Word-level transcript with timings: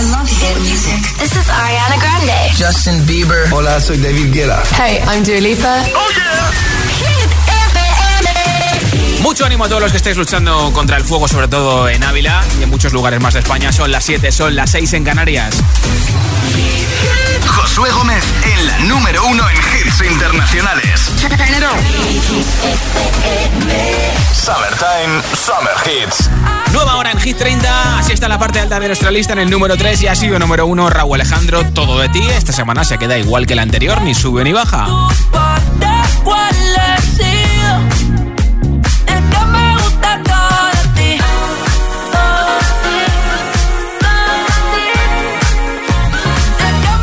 I 0.00 0.02
love 0.04 0.30
hit 0.30 0.56
music. 0.62 0.96
This 1.18 1.36
is 1.36 1.46
Ariana 1.50 2.00
Grande. 2.00 2.32
Justin 2.56 3.04
Bieber. 3.04 3.52
Hola, 3.52 3.78
soy 3.80 3.98
David 3.98 4.32
Guetta. 4.32 4.62
Hey, 4.74 5.02
I'm 5.06 5.22
Dua 5.22 5.38
Lipa. 5.40 5.84
Oh 5.94 6.08
yeah. 6.16 6.50
Mucho 9.20 9.44
ánimo 9.44 9.64
a 9.66 9.68
todos 9.68 9.82
los 9.82 9.90
que 9.90 9.98
estéis 9.98 10.16
luchando 10.16 10.72
contra 10.72 10.96
el 10.96 11.04
fuego, 11.04 11.28
sobre 11.28 11.48
todo 11.48 11.86
en 11.86 12.02
Ávila 12.02 12.42
y 12.58 12.62
en 12.62 12.70
muchos 12.70 12.94
lugares 12.94 13.20
más 13.20 13.34
de 13.34 13.40
España. 13.40 13.72
Son 13.72 13.92
las 13.92 14.02
7, 14.04 14.32
son 14.32 14.56
las 14.56 14.70
6 14.70 14.90
en 14.94 15.04
Canarias. 15.04 15.54
Josué 17.80 17.92
Gómez 17.92 18.24
en 18.44 18.66
la 18.66 18.78
número 18.80 19.24
uno 19.24 19.42
en 19.48 19.56
hits 19.56 20.02
internacionales. 20.02 21.12
Summertime, 24.34 25.22
Summer 25.34 25.72
Hits. 25.86 26.28
Nueva 26.72 26.96
hora 26.96 27.12
en 27.12 27.18
Hit 27.18 27.38
30, 27.38 27.98
así 27.98 28.12
está 28.12 28.28
la 28.28 28.38
parte 28.38 28.60
alta 28.60 28.78
de 28.78 28.86
nuestra 28.88 29.10
lista 29.10 29.32
en 29.32 29.38
el 29.38 29.48
número 29.48 29.78
3 29.78 30.02
y 30.02 30.08
ha 30.08 30.14
sido 30.14 30.38
número 30.38 30.66
1 30.66 30.90
Raúl 30.90 31.14
Alejandro, 31.14 31.64
todo 31.72 31.98
de 31.98 32.10
ti. 32.10 32.20
Esta 32.28 32.52
semana 32.52 32.84
se 32.84 32.98
queda 32.98 33.16
igual 33.16 33.46
que 33.46 33.54
la 33.54 33.62
anterior, 33.62 34.02
ni 34.02 34.14
sube 34.14 34.44
ni 34.44 34.52
baja. 34.52 34.86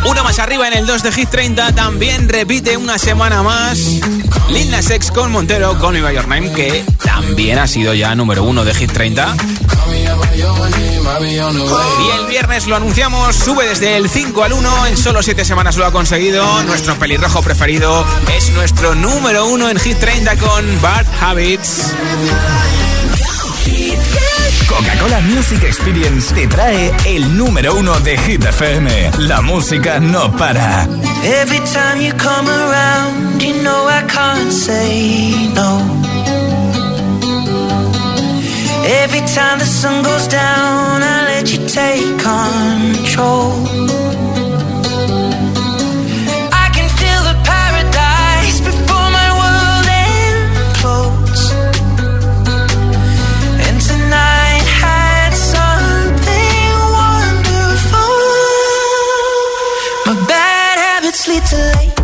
Una 0.10 0.24
más 0.24 0.40
arriba 0.40 0.68
en 0.68 0.74
el 0.76 0.86
2 0.86 1.04
de 1.04 1.12
Hit 1.12 1.30
30 1.30 1.74
también 1.74 2.30
repite 2.30 2.78
una 2.78 2.98
semana 2.98 3.44
más 3.44 3.78
Lil 4.50 4.72
Nas 4.72 4.90
X 4.90 5.12
con 5.12 5.32
Montero, 5.32 5.78
con 5.80 6.02
By 6.02 6.16
Your 6.16 6.28
Name, 6.28 6.52
que 6.54 6.86
también 7.04 7.60
ha 7.60 7.68
sido 7.68 7.94
ya 7.94 8.16
número 8.16 8.44
1 8.44 8.64
de 8.64 8.74
Hit 8.74 8.92
30. 8.94 9.36
Y 12.00 12.20
el 12.20 12.26
viernes 12.28 12.68
lo 12.68 12.76
anunciamos, 12.76 13.36
sube 13.36 13.68
desde 13.68 13.98
el 13.98 14.10
5 14.10 14.44
al 14.44 14.54
1, 14.54 14.88
en 14.88 14.98
solo 14.98 15.22
7 15.22 15.44
semanas 15.44 15.76
lo 15.76 15.86
ha 15.86 15.92
conseguido. 15.92 16.64
Nuestro 16.64 16.96
pelirrojo 16.96 17.42
preferido 17.42 18.06
es 18.38 18.50
nuestro 18.52 18.96
número 18.96 19.48
1 19.48 19.70
en 19.70 19.80
Hit 19.80 20.00
30 20.00 20.38
con 20.38 20.82
Bad 20.82 21.06
Habits. 21.22 21.94
Coca-Cola 24.68 25.22
Music 25.22 25.64
Experience 25.64 26.34
te 26.34 26.48
trae 26.48 26.92
el 27.06 27.38
número 27.38 27.76
uno 27.76 28.00
de 28.02 28.18
Hit 28.18 28.44
FM. 28.44 29.12
La 29.20 29.42
música 29.42 30.00
no 30.00 30.32
para. 30.36 30.88
Every 31.24 31.60
time 31.60 32.02
you 32.02 32.14
come 32.18 32.50
around, 32.50 33.42
you 33.42 33.54
know 33.64 33.88
I 33.88 34.04
can't 34.08 34.52
say 34.52 35.50
no. 35.54 35.82
Every 39.04 39.22
time 39.22 39.60
the 39.60 39.66
sun 39.66 40.04
goes 40.04 40.28
down, 40.28 41.02
I 41.02 41.26
let 41.28 41.52
you 41.52 41.66
take 41.68 42.04
control. 42.22 43.87
obviously 61.28 61.58
too 61.58 61.80
late. 61.80 61.97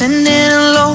sending 0.00 0.52
low 0.76 0.94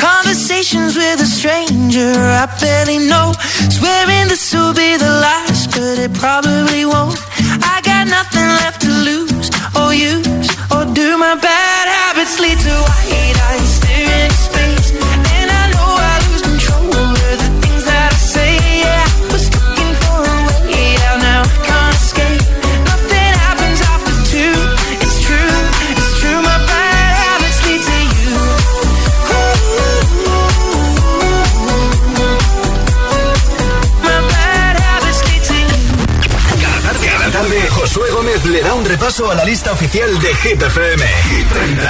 conversations 0.00 0.96
with 0.96 1.20
a 1.20 1.26
stranger 1.26 2.12
I 2.42 2.46
barely 2.58 2.96
know. 2.96 3.32
Swearing 3.76 4.28
this 4.28 4.54
will 4.54 4.72
be 4.72 4.96
the 4.96 5.12
last, 5.26 5.72
but 5.72 5.98
it 5.98 6.14
probably 6.14 6.86
won't. 6.86 7.20
I 7.72 7.82
got 7.84 8.04
nothing 8.08 8.48
left 8.60 8.80
to 8.80 8.92
lose 9.08 9.50
or 9.78 9.92
use 9.92 10.48
or 10.72 10.86
do 10.94 11.18
my 11.18 11.34
best. 11.34 11.55
La 39.06 39.44
lista 39.44 39.70
oficial 39.70 40.18
de 40.18 40.34
Hit 40.34 40.60
FM. 40.60 41.00
Hit 41.30 41.46
30. 41.46 41.86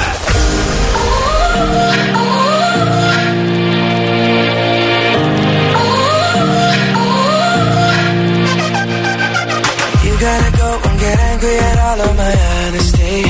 You 10.04 10.12
gotta 10.20 10.56
go 10.58 10.78
and 10.84 11.00
get 11.00 11.18
angry 11.18 11.56
at 11.56 11.78
all 11.78 12.00
of 12.02 12.16
my 12.18 12.34
honesty. 12.52 13.24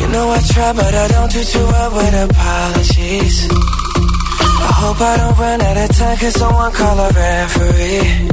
You 0.00 0.08
know 0.08 0.30
I 0.30 0.40
try, 0.48 0.72
but 0.72 0.94
I 0.94 1.08
don't 1.08 1.30
do 1.30 1.44
too 1.44 1.66
well 1.66 1.90
with 1.96 2.30
apologies. 2.30 3.48
I 3.50 4.72
hope 4.80 5.00
I 5.02 5.16
don't 5.18 5.38
run 5.38 5.60
out 5.60 5.76
of 5.76 5.96
time, 5.98 6.16
cause 6.16 6.34
someone 6.40 6.72
call 6.72 6.98
a 6.98 7.10
referee. 7.10 8.32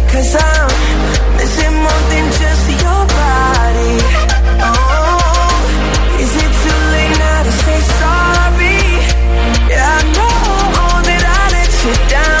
Cause 0.11 0.35
I'm 0.35 0.67
missing 1.37 1.73
more 1.85 2.03
than 2.11 2.25
just 2.41 2.65
your 2.83 3.01
body. 3.19 3.93
Oh, 4.59 6.19
is 6.19 6.33
it 6.35 6.51
too 6.63 6.79
late 6.93 7.15
now 7.17 7.43
to 7.43 7.51
say 7.63 7.79
sorry? 8.01 8.81
Yeah, 9.71 9.97
I 9.97 10.03
know 10.15 11.01
that 11.07 11.23
I 11.23 11.43
let 11.55 11.71
you 11.85 12.09
down. 12.09 12.40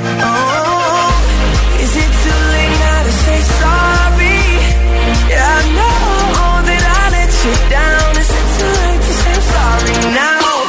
now. 10.09 10.65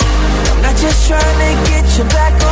I'm 0.52 0.62
not 0.62 0.76
just 0.76 1.08
trying 1.08 1.20
to 1.22 1.70
get 1.70 1.98
you 1.98 2.04
back 2.04 2.32
on. 2.44 2.51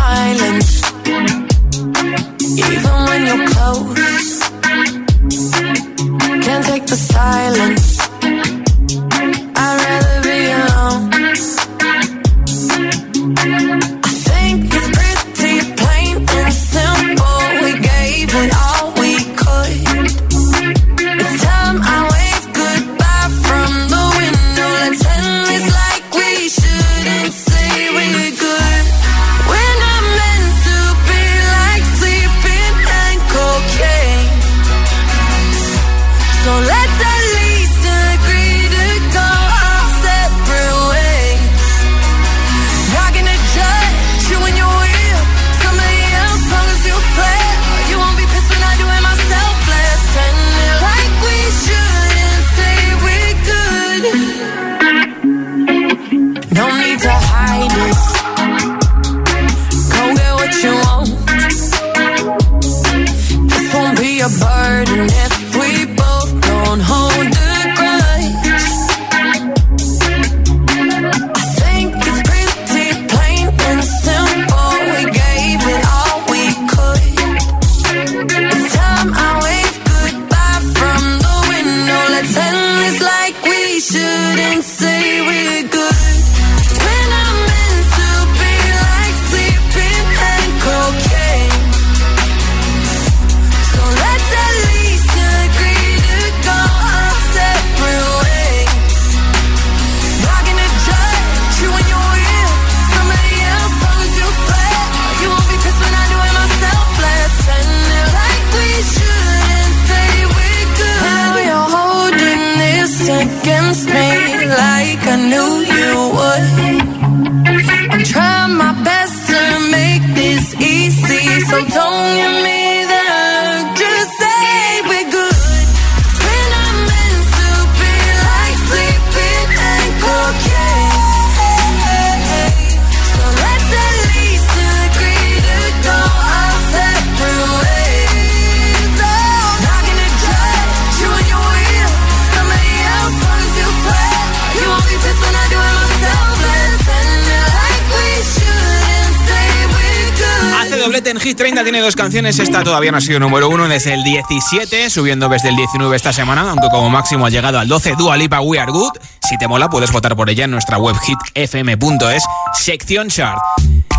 Esta 152.13 152.61
todavía 152.61 152.91
no 152.91 152.97
ha 152.97 153.01
sido 153.01 153.21
número 153.21 153.47
uno 153.47 153.69
desde 153.69 153.93
el 153.93 154.03
17, 154.03 154.89
subiendo 154.89 155.29
desde 155.29 155.47
el 155.47 155.55
19 155.55 155.95
esta 155.95 156.11
semana, 156.11 156.41
aunque 156.41 156.67
como 156.69 156.89
máximo 156.89 157.25
ha 157.25 157.29
llegado 157.29 157.57
al 157.57 157.69
12. 157.69 157.95
Dua 157.95 158.17
Lipa 158.17 158.41
We 158.41 158.59
Are 158.59 158.69
Good. 158.69 158.91
Si 159.21 159.37
te 159.37 159.47
mola, 159.47 159.69
puedes 159.69 159.93
votar 159.93 160.13
por 160.17 160.29
ella 160.29 160.43
en 160.43 160.51
nuestra 160.51 160.77
web 160.77 160.97
hitfm.es, 160.99 162.23
sección 162.53 163.07
chart. 163.07 163.39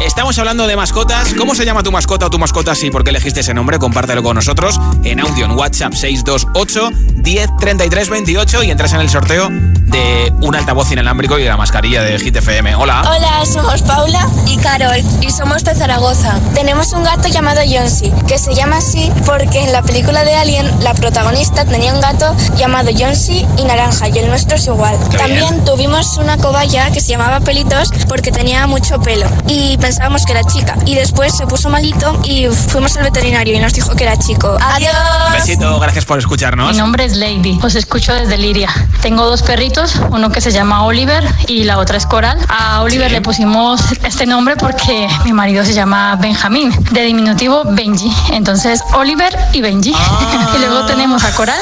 Estamos 0.04 0.36
hablando 0.38 0.66
de 0.66 0.74
mascotas. 0.74 1.32
¿Cómo 1.34 1.54
se 1.54 1.64
llama 1.64 1.84
tu 1.84 1.92
mascota 1.92 2.26
o 2.26 2.30
tu 2.30 2.36
mascota? 2.36 2.74
Sí, 2.74 2.90
¿por 2.90 3.04
qué 3.04 3.10
elegiste 3.10 3.40
ese 3.40 3.54
nombre? 3.54 3.78
Compártelo 3.78 4.22
con 4.24 4.34
nosotros 4.34 4.80
en 5.04 5.20
audio 5.20 5.44
en 5.44 5.52
WhatsApp 5.52 5.92
628 5.92 6.90
10 7.22 7.50
28 8.10 8.62
y 8.64 8.70
entras 8.72 8.92
en 8.94 9.00
el 9.00 9.08
sorteo 9.08 9.48
de 9.48 10.32
un 10.40 10.56
altavoz 10.56 10.90
inalámbrico 10.90 11.38
y 11.38 11.42
de 11.42 11.48
la 11.48 11.56
mascarilla 11.56 12.02
de 12.02 12.18
Hit 12.18 12.34
FM. 12.34 12.74
Hola. 12.74 13.02
Hola, 13.02 13.46
somos 13.46 13.82
Paula 13.82 14.28
y 14.46 14.56
Carol 14.56 15.02
y 15.20 15.30
somos 15.30 15.62
de 15.62 15.74
Zaragoza. 15.74 16.40
Tenemos 16.54 16.92
un 16.92 17.04
gato 17.04 17.28
llamado 17.28 17.60
Jonsi, 17.64 18.10
que 18.26 18.38
se 18.38 18.54
llama 18.54 18.78
así 18.78 19.12
porque 19.24 19.62
en 19.62 19.72
la 19.72 19.82
película 19.82 20.24
de 20.24 20.34
Alien 20.34 20.68
la 20.82 20.94
protagonista 20.94 21.64
tenía 21.64 21.94
un 21.94 22.00
gato 22.00 22.34
llamado 22.56 22.90
Jonsi 22.96 23.46
y 23.56 23.64
naranja 23.64 24.08
y 24.08 24.18
el 24.18 24.28
nuestro 24.28 24.56
es 24.56 24.66
igual. 24.66 24.98
También 25.16 25.64
tuvimos 25.64 26.16
una 26.16 26.38
cobaya 26.38 26.90
que 26.90 27.00
se 27.00 27.10
llamaba 27.10 27.40
Pelitos 27.40 27.90
porque 28.08 28.32
tenía 28.32 28.66
mucho 28.66 29.00
pelo 29.00 29.26
y 29.46 29.76
pensábamos 29.92 30.24
que 30.24 30.32
era 30.32 30.42
chica 30.44 30.74
y 30.86 30.94
después 30.94 31.36
se 31.36 31.46
puso 31.46 31.68
malito 31.68 32.18
y 32.24 32.46
fuimos 32.46 32.96
al 32.96 33.02
veterinario 33.02 33.54
y 33.54 33.58
nos 33.58 33.74
dijo 33.74 33.94
que 33.94 34.04
era 34.04 34.16
chico. 34.16 34.56
Adiós. 34.58 34.90
besito, 35.34 35.78
gracias 35.80 36.06
por 36.06 36.18
escucharnos. 36.18 36.72
Mi 36.72 36.78
nombre 36.78 37.04
es 37.04 37.14
Lady, 37.14 37.58
os 37.62 37.74
escucho 37.74 38.14
desde 38.14 38.38
Liria. 38.38 38.70
Tengo 39.02 39.26
dos 39.26 39.42
perritos, 39.42 40.00
uno 40.10 40.32
que 40.32 40.40
se 40.40 40.50
llama 40.50 40.84
Oliver 40.84 41.22
y 41.46 41.64
la 41.64 41.76
otra 41.76 41.98
es 41.98 42.06
Coral. 42.06 42.38
A 42.48 42.80
Oliver 42.80 43.12
le 43.12 43.20
pusimos 43.20 43.82
este 44.02 44.24
nombre 44.24 44.56
porque 44.56 45.08
mi 45.26 45.34
marido 45.34 45.62
se 45.62 45.74
llama 45.74 46.16
Benjamín, 46.16 46.72
de 46.90 47.02
diminutivo 47.02 47.62
Benji. 47.66 48.10
Entonces 48.32 48.82
Oliver 48.94 49.36
y 49.52 49.60
Benji. 49.60 49.92
Ah. 49.94 50.52
y 50.56 50.58
luego 50.58 50.86
tenemos 50.86 51.22
a 51.24 51.34
Coral, 51.34 51.60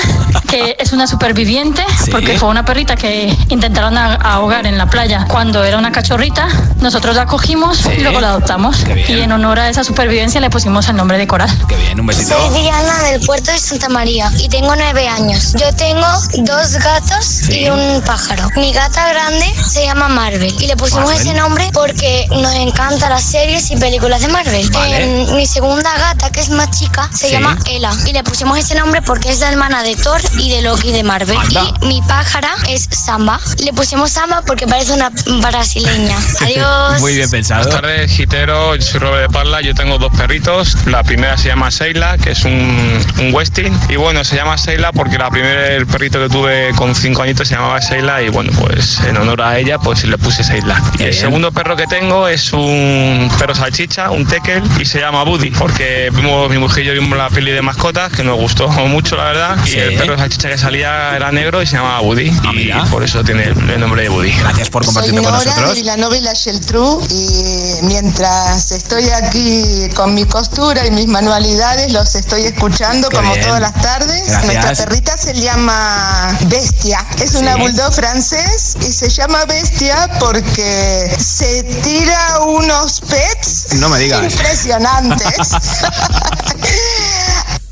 que 0.51 0.77
es 0.79 0.93
una 0.93 1.07
superviviente 1.07 1.85
porque 2.11 2.39
fue 2.39 2.49
una 2.49 2.65
perrita 2.65 2.97
que 2.97 3.35
intentaron 3.49 3.97
ahogar 3.97 4.67
en 4.67 4.77
la 4.79 4.87
playa 4.91 5.25
cuando 5.29 5.63
era 5.65 5.79
una 5.79 5.93
cachorrita. 5.93 6.49
Nosotros 6.81 7.15
la 7.15 7.27
cogimos 7.27 7.87
y 7.87 8.01
luego 8.01 8.21
la 8.21 8.31
adoptamos. 8.31 8.85
Y 9.09 9.21
en 9.21 9.31
honor 9.33 9.61
a 9.61 9.69
esa 9.69 9.85
supervivencia 9.85 10.41
le 10.41 10.51
pusimos 10.51 10.89
el 10.89 10.97
nombre 10.97 11.19
de 11.19 11.27
Coral. 11.27 11.51
Qué 11.69 11.77
bien, 11.77 12.01
un 12.01 12.07
besito. 12.07 12.35
Soy 12.37 12.61
Diana 12.63 13.03
del 13.05 13.21
puerto 13.21 13.53
de 13.53 13.59
Santa 13.59 13.89
María 13.89 14.31
y 14.39 14.49
tengo 14.49 14.75
nueve 14.75 15.07
años. 15.09 15.53
Yo 15.53 15.73
tengo 15.77 16.07
dos 16.39 16.73
gatos 16.79 17.49
y 17.49 17.69
un 17.69 18.03
pájaro. 18.03 18.49
Mi 18.57 18.73
gata 18.73 19.09
grande 19.09 19.47
se 19.65 19.85
llama 19.85 20.09
Marvel 20.09 20.55
y 20.61 20.67
le 20.67 20.77
pusimos 20.77 21.05
Marvel. 21.07 21.21
ese 21.29 21.35
nombre 21.35 21.71
porque 21.73 22.27
nos 22.31 22.55
encantan 22.55 23.11
las 23.11 23.23
series 23.23 23.71
y 23.71 23.77
películas 23.77 24.23
de 24.23 24.29
Marvel. 24.29 24.69
Vale. 24.71 25.05
En 25.29 25.37
mi 25.37 25.47
segunda 25.47 25.91
gata, 25.97 26.31
que 26.31 26.41
es 26.41 26.51
más 26.51 26.71
chica, 26.71 27.09
se 27.13 27.27
Sí. 27.29 27.33
llama 27.33 27.57
Ella 27.67 27.93
y 28.07 28.13
le 28.13 28.25
pusimos 28.25 28.59
ese 28.59 28.75
nombre 28.75 29.01
porque 29.03 29.31
es 29.31 29.41
la 29.41 29.51
hermana 29.51 29.83
de 29.83 29.95
Thor 29.97 30.21
y 30.41 30.51
de 30.51 30.63
Loki 30.63 30.91
de 30.91 31.03
Marvel. 31.03 31.37
Anda. 31.37 31.75
Y 31.83 31.87
mi 31.87 32.03
pájara 32.03 32.55
es 32.69 32.89
Samba. 32.91 33.39
Le 33.63 33.73
pusimos 33.73 34.11
Samba 34.11 34.43
porque 34.47 34.67
parece 34.67 34.93
una 34.93 35.11
brasileña. 35.43 36.17
Adiós. 36.41 37.01
Muy 37.01 37.15
bien 37.15 37.31
pensado. 37.31 37.65
Buenas 37.65 37.81
tardes, 37.81 38.11
Gitero. 38.11 38.75
Yo 38.75 38.83
soy 38.83 39.01
Robert 39.01 39.23
de 39.23 39.29
Parla. 39.29 39.61
Yo 39.61 39.75
tengo 39.75 39.99
dos 39.99 40.11
perritos. 40.17 40.77
La 40.87 41.03
primera 41.03 41.37
se 41.37 41.49
llama 41.49 41.71
Seila, 41.71 42.17
que 42.17 42.31
es 42.31 42.45
un, 42.45 43.05
un 43.19 43.35
Westin. 43.35 43.79
Y 43.91 43.97
bueno, 43.97 44.25
se 44.25 44.37
llama 44.37 44.57
Seila 44.57 44.93
porque 44.93 45.19
la 45.19 45.31
primera, 45.31 45.69
el 45.69 45.87
perrito 45.87 46.19
que 46.19 46.29
tuve 46.31 46.71
con 46.75 46.95
cinco 46.95 47.23
añitos 47.23 47.49
se 47.49 47.57
llamaba 47.57 47.81
Seila. 47.83 48.23
Y 48.23 48.31
bueno, 48.31 48.51
pues 48.59 48.99
en 49.01 49.19
honor 49.19 49.43
a 49.43 49.59
ella, 49.59 49.79
pues 49.79 50.05
le 50.05 50.17
puse 50.17 50.43
Seila. 50.43 50.83
Y 50.99 51.03
el 51.03 51.15
segundo 51.15 51.53
perro 51.53 51.77
que 51.77 51.87
tengo 51.87 52.29
es 52.29 52.53
un 52.55 53.31
perro 53.39 53.55
salchicha, 53.55 54.11
un 54.11 54.27
tekel, 54.27 54.63
y 54.81 54.87
se 54.87 55.01
llama 55.01 55.23
Buddy. 55.25 55.51
Porque 55.51 56.11
vimos, 56.15 56.49
mi 56.49 56.57
mujer 56.57 56.85
y 56.85 56.87
yo 56.87 56.93
vimos 56.95 57.19
la 57.19 57.29
peli 57.29 57.51
de 57.51 57.61
mascotas, 57.61 58.11
que 58.11 58.25
nos 58.25 58.39
gustó 58.39 58.69
mucho, 58.89 59.17
la 59.17 59.25
verdad. 59.25 59.57
Sí. 59.65 59.77
Y 59.77 59.81
el 59.81 59.95
perro 59.97 60.17
salchicha 60.17 60.30
que 60.39 60.57
salía 60.59 61.15
era 61.17 61.31
negro 61.33 61.63
y 61.63 61.67
se 61.67 61.77
llamaba 61.77 62.01
Buddy. 62.01 62.31
y 62.55 62.71
por 62.91 63.03
eso 63.03 63.23
tiene 63.25 63.45
el, 63.45 63.81
nombre 63.81 64.03
de 64.03 64.09
Buddy. 64.09 64.33
Gracias 64.33 64.71
por 64.71 64.85
Soy 64.85 65.13
Nora 65.13 65.39
de 65.41 65.83
la 65.85 65.97
novela 65.97 66.33
Geltrú 66.35 67.01
y 67.11 67.83
mientras 67.83 68.71
estoy 68.73 69.09
aquí 69.11 69.89
con 69.95 70.15
mi 70.15 70.25
costura 70.25 70.87
y 70.87 70.91
mis 70.91 71.07
manualidades 71.07 71.93
los 71.93 72.15
estoy 72.15 72.43
escuchando 72.45 73.09
Qué 73.09 73.17
como 73.17 73.33
bien. 73.33 73.45
todas 73.47 73.61
las 73.61 73.75
tardes. 73.81 74.27
Gracias. 74.29 74.55
Nuestra 74.65 74.87
perrita 74.87 75.17
se 75.17 75.35
llama 75.35 76.37
Bestia, 76.47 77.05
es 77.23 77.35
una 77.35 77.55
Sí. 77.55 77.61
bulldog 77.61 77.93
francés 77.93 78.77
y 78.81 78.93
se 78.93 79.09
llama 79.11 79.45
Bestia 79.47 80.09
porque 80.19 81.15
se 81.19 81.63
tira 81.83 82.41
unos 82.47 83.01
pets 83.01 83.75
No 83.75 83.89
me 83.89 83.99
digas. 83.99 84.33
impresionantes. 84.33 85.51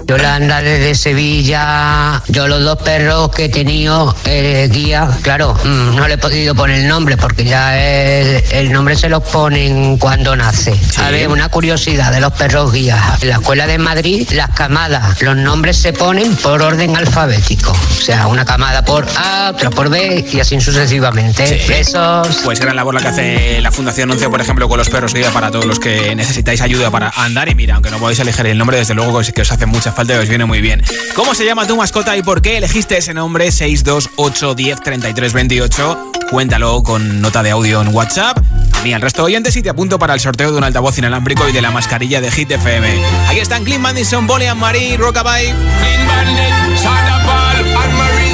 Yolanda 0.09 0.63
desde 0.63 0.95
Sevilla. 0.95 2.23
Yo 2.29 2.49
los 2.49 2.65
dos 2.65 2.79
perros 2.79 3.31
que 3.31 3.45
he 3.45 3.49
tenido, 3.51 4.17
eh, 4.25 4.67
guía, 4.73 5.07
claro, 5.21 5.55
mm, 5.63 5.97
no 5.97 6.09
le 6.09 6.15
he 6.15 6.19
podido 6.19 6.55
poner 6.55 6.81
el 6.81 6.89
nombre 6.89 7.19
porque 7.19 7.45
ya 7.45 7.79
el, 7.79 8.43
el 8.51 8.73
nombre 8.73 8.97
se 8.97 9.11
los 9.11 9.23
ponen 9.23 9.99
cuando 9.99 10.35
nace. 10.35 10.75
A 10.97 11.11
ver, 11.11 11.29
una 11.29 11.51
curiosidad 11.51 12.11
de 12.11 12.23
los 12.23 12.33
perros 12.33 12.73
guías. 12.73 13.23
En 13.23 13.29
la 13.29 13.35
escuela 13.35 13.67
de 13.67 13.77
Madrid, 13.77 14.27
las 14.33 14.49
camadas, 14.51 15.21
los 15.21 15.37
nombres 15.37 15.77
se 15.77 15.93
ponen 15.93 16.35
por 16.37 16.63
orden 16.63 16.97
alfabético. 16.97 17.73
O 17.73 18.03
sea, 18.03 18.29
una 18.29 18.47
camada 18.47 18.83
por 18.87 19.07
A, 19.15 19.51
otra 19.51 19.69
por 19.69 19.91
B 19.91 20.27
y 20.33 20.41
así 20.41 20.59
sucesivamente. 20.59 21.67
Besos. 21.69 22.41
Pues 22.45 22.61
gran 22.61 22.77
labor 22.77 22.95
la 22.95 23.03
que 23.03 23.09
hace 23.09 23.61
la 23.61 23.71
Fundación 23.71 24.11
11, 24.11 24.31
por 24.31 24.41
ejemplo, 24.41 24.71
con 24.71 24.79
los 24.79 24.89
perros 24.89 25.13
guía 25.13 25.31
para 25.33 25.51
todos 25.51 25.67
los 25.67 25.79
que 25.79 26.15
necesitáis 26.15 26.63
ayuda 26.63 26.91
para 26.91 27.11
andar. 27.11 27.51
Y 27.51 27.55
mira, 27.55 27.75
aunque 27.75 27.91
no 27.91 27.99
podáis 27.99 28.19
elegir 28.21 28.47
el 28.47 28.57
nombre, 28.57 28.79
desde 28.79 28.95
luego 28.95 29.21
que 29.35 29.43
os 29.43 29.53
hace 29.53 29.67
mucha 29.67 29.93
falta 29.99 30.15
y 30.15 30.19
os 30.19 30.29
viene 30.29 30.45
muy 30.45 30.61
bien. 30.61 30.81
¿Cómo 31.17 31.35
se 31.35 31.45
llama 31.45 31.67
tu 31.67 31.77
mascota 31.77 32.17
y 32.17 32.23
por 32.23 32.41
qué 32.41 32.59
elegiste 32.59 32.97
ese 32.99 33.15
nombre? 33.15 33.51
628 33.51 34.55
10 34.55 34.81
33 34.81 35.33
28. 35.33 36.13
Cuéntalo 36.31 36.85
con 36.85 37.21
nota 37.21 37.43
de 37.43 37.51
audio 37.51 37.83
en 37.83 37.93
WhatsApp. 37.93 38.39
A 38.75 38.83
mí, 38.83 38.93
al 38.93 39.03
resto 39.03 39.23
de 39.23 39.27
oyentes, 39.27 39.57
y 39.57 39.63
te 39.63 39.71
apunto 39.71 39.99
para 39.99 40.15
el 40.15 40.21
sorteo 40.21 40.53
de 40.53 40.59
un 40.59 40.63
altavoz 40.63 40.97
inalámbrico 40.99 41.49
y 41.49 41.53
de 41.53 41.61
la 41.61 41.73
mascarilla 41.73 42.21
de 42.21 42.31
Hit 42.31 42.49
FM. 42.49 42.87
Aquí 43.27 43.41
están 43.41 43.65
Clean 43.65 43.83
Bandison, 43.83 44.29
Bonnie 44.29 44.47
and 44.47 44.61
Marie, 44.61 44.97
Rockabye. 44.97 45.53
Clean 45.81 46.07
Bandit, 46.07 46.55
Shonda 46.81 47.25
Paul, 47.25 47.57
and 47.57 47.95
Marie 47.99 48.29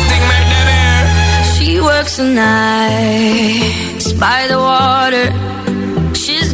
She 1.57 1.81
works 1.81 2.19
the 2.19 2.25
nights 2.25 4.13
by 4.13 4.49
the 4.49 4.59
water. 4.59 5.54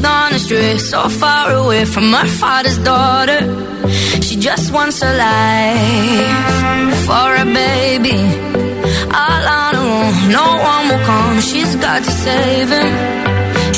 Gone 0.02 0.32
astray, 0.34 0.78
so 0.78 1.08
far 1.08 1.52
away 1.52 1.84
from 1.84 2.12
her 2.12 2.26
father's 2.26 2.78
daughter. 2.78 3.40
She 4.22 4.36
just 4.36 4.72
wants 4.72 5.02
a 5.02 5.12
life 5.26 6.96
for 7.06 7.28
a 7.42 7.44
baby. 7.44 8.18
All 9.22 9.44
on 9.60 9.74
her 9.74 9.88
own, 9.98 10.12
no 10.38 10.46
one 10.70 10.84
will 10.88 11.04
come. 11.04 11.40
She's 11.40 11.74
got 11.76 12.02
to 12.02 12.10
save 12.10 12.68
him. 12.78 12.90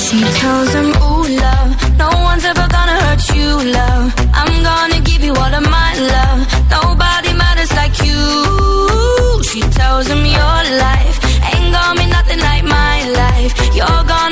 She 0.05 0.21
tells 0.41 0.71
him, 0.79 0.89
Ooh, 1.09 1.27
love, 1.45 1.71
no 1.99 2.11
one's 2.29 2.45
ever 2.45 2.67
gonna 2.77 2.97
hurt 3.05 3.23
you, 3.35 3.51
love. 3.79 4.05
I'm 4.41 4.55
gonna 4.63 5.01
give 5.01 5.23
you 5.25 5.35
all 5.35 5.53
of 5.61 5.65
my 5.79 5.91
love. 6.15 6.41
Nobody 6.71 7.33
matters 7.43 7.73
like 7.81 7.97
you. 8.07 9.43
She 9.51 9.61
tells 9.81 10.07
him, 10.07 10.23
Your 10.25 10.59
life 10.87 11.17
ain't 11.51 11.69
gonna 11.77 12.01
be 12.01 12.07
nothing 12.07 12.41
like 12.49 12.65
my 12.65 12.97
life. 13.23 13.53
You're 13.75 14.05
gonna 14.15 14.32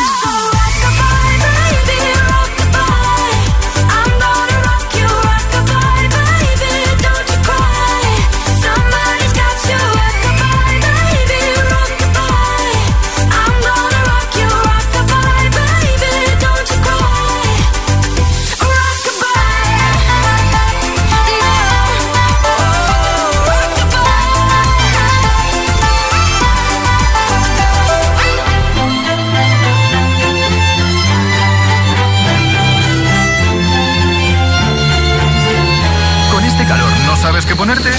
Ponerte? 37.71 37.91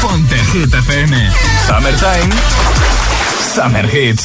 Ponte 0.00 0.36
Hit 0.52 0.72
FM. 0.72 1.14
Summertime. 1.66 2.30
Summer 3.54 3.86
Hits. 3.86 4.24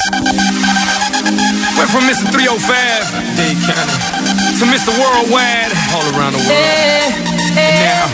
Went 1.76 1.90
from 1.90 2.04
Mr. 2.08 2.30
305, 2.30 3.36
Dade 3.36 3.58
County, 3.66 3.98
to 4.58 4.64
Mr. 4.70 4.94
Worldwide, 4.96 5.72
all 5.92 6.06
around 6.14 6.32
the 6.32 6.42
world. 6.46 7.12
And 7.58 7.74
now, 7.82 8.06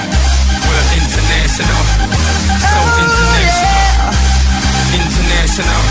we're 0.67 0.88
international. 0.97 1.83
So 2.59 2.79
oh, 2.81 3.05
international. 3.05 3.93
International. 4.97 5.83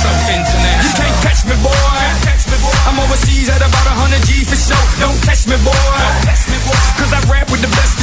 So 0.00 0.08
international. 0.30 0.86
You 0.86 0.92
can't 0.96 1.18
catch 1.20 1.42
me, 1.44 1.56
boy. 1.62 2.26
I'm 2.86 2.98
overseas 3.00 3.50
at 3.50 3.58
about 3.58 3.86
100 3.98 4.22
G 4.24 4.44
for 4.46 4.56
show. 4.56 4.78
Don't 5.02 5.18
catch 5.26 5.46
me, 5.50 5.58
boy. 5.66 5.74
Cause 6.96 7.12
I 7.12 7.20
rap 7.28 7.50
with 7.50 7.60
the 7.60 7.68
best 7.74 7.95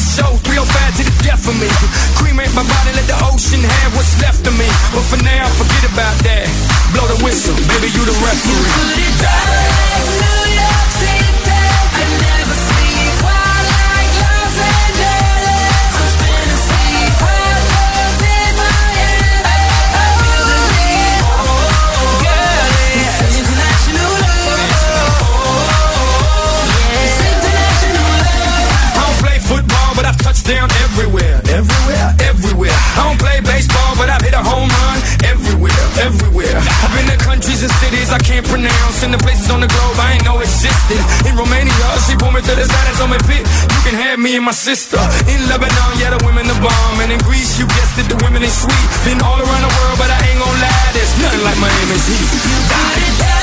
death 1.23 1.47
of 1.47 1.55
me. 1.55 1.67
Cremate 2.19 2.53
my 2.53 2.63
body, 2.67 2.91
let 2.93 3.07
the 3.07 3.17
ocean 3.23 3.63
have 3.63 3.95
what's 3.95 4.19
left 4.21 4.45
of 4.45 4.53
me. 4.59 4.67
But 4.91 5.03
for 5.07 5.19
now, 5.23 5.47
forget 5.55 5.83
about 5.89 6.15
that. 6.27 6.45
Blow 6.93 7.07
the 7.07 7.23
whistle, 7.23 7.55
baby, 7.71 7.89
you 7.95 8.03
the 8.03 8.15
referee. 8.21 8.51
You 8.51 8.67
put 8.75 8.97
it 8.99 9.17
I 9.23 10.42
and 37.63 37.71
cities 37.79 38.11
I 38.11 38.19
can't 38.19 38.43
pronounce, 38.45 39.07
and 39.07 39.15
the 39.15 39.21
places 39.23 39.47
on 39.47 39.63
the 39.63 39.71
globe 39.71 39.95
I 39.95 40.19
ain't 40.19 40.25
know 40.27 40.37
existed. 40.43 40.99
In 41.23 41.33
Romania, 41.39 41.87
she 42.03 42.13
pulled 42.19 42.35
me 42.35 42.43
to 42.43 42.53
the 42.59 42.65
side 42.67 42.87
and 42.91 42.95
told 42.99 43.11
me, 43.15 43.19
Pit, 43.23 43.43
you 43.47 43.79
can 43.87 43.95
have 43.95 44.19
me 44.19 44.35
and 44.35 44.43
my 44.43 44.51
sister. 44.51 44.99
In 45.31 45.39
Lebanon, 45.47 45.91
yeah, 45.95 46.11
the 46.11 46.19
women 46.27 46.43
the 46.43 46.57
bomb. 46.59 46.99
And 46.99 47.15
in 47.15 47.19
Greece, 47.23 47.55
you 47.57 47.65
guessed 47.65 47.95
it, 48.03 48.11
the 48.11 48.19
women 48.19 48.43
is 48.43 48.51
sweet. 48.51 48.87
Been 49.07 49.23
all 49.23 49.39
around 49.39 49.63
the 49.63 49.73
world, 49.79 49.95
but 49.95 50.11
I 50.11 50.19
ain't 50.27 50.39
gon' 50.43 50.57
lie, 50.59 50.91
there's 50.91 51.13
nothing 51.23 51.43
like 51.47 51.57
Miami's 51.63 52.05
heat. 52.11 52.27
Down 52.67 52.99
in 52.99 53.42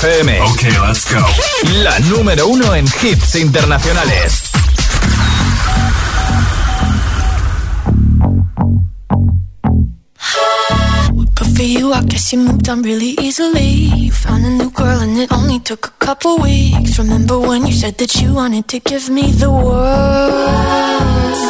principle, 0.00 0.40
Ok, 0.40 0.62
let's 0.86 1.04
go. 1.12 1.24
La 1.82 1.98
número 2.00 2.46
uno 2.48 2.74
en 2.74 2.86
hits 2.86 3.34
internacionales. 3.34 4.42
Good 11.34 11.56
for 11.56 11.62
you, 11.62 11.92
I 11.92 12.02
guess 12.04 12.32
you 12.32 12.38
moved 12.40 12.68
on 12.68 12.82
really 12.82 13.14
easily. 13.20 13.70
You 13.96 14.12
found 14.12 14.44
a 14.44 14.50
new 14.50 14.70
girl 14.70 15.00
and 15.00 15.16
it 15.18 15.32
only 15.32 15.58
took 15.60 15.86
a 15.86 15.90
couple 16.04 16.38
weeks. 16.38 16.98
Remember 16.98 17.38
when 17.38 17.66
you 17.66 17.72
said 17.72 17.96
that 17.98 18.14
you 18.20 18.34
wanted 18.34 18.68
to 18.68 18.80
give 18.80 19.08
me 19.08 19.30
the 19.32 19.50
world? 19.50 21.49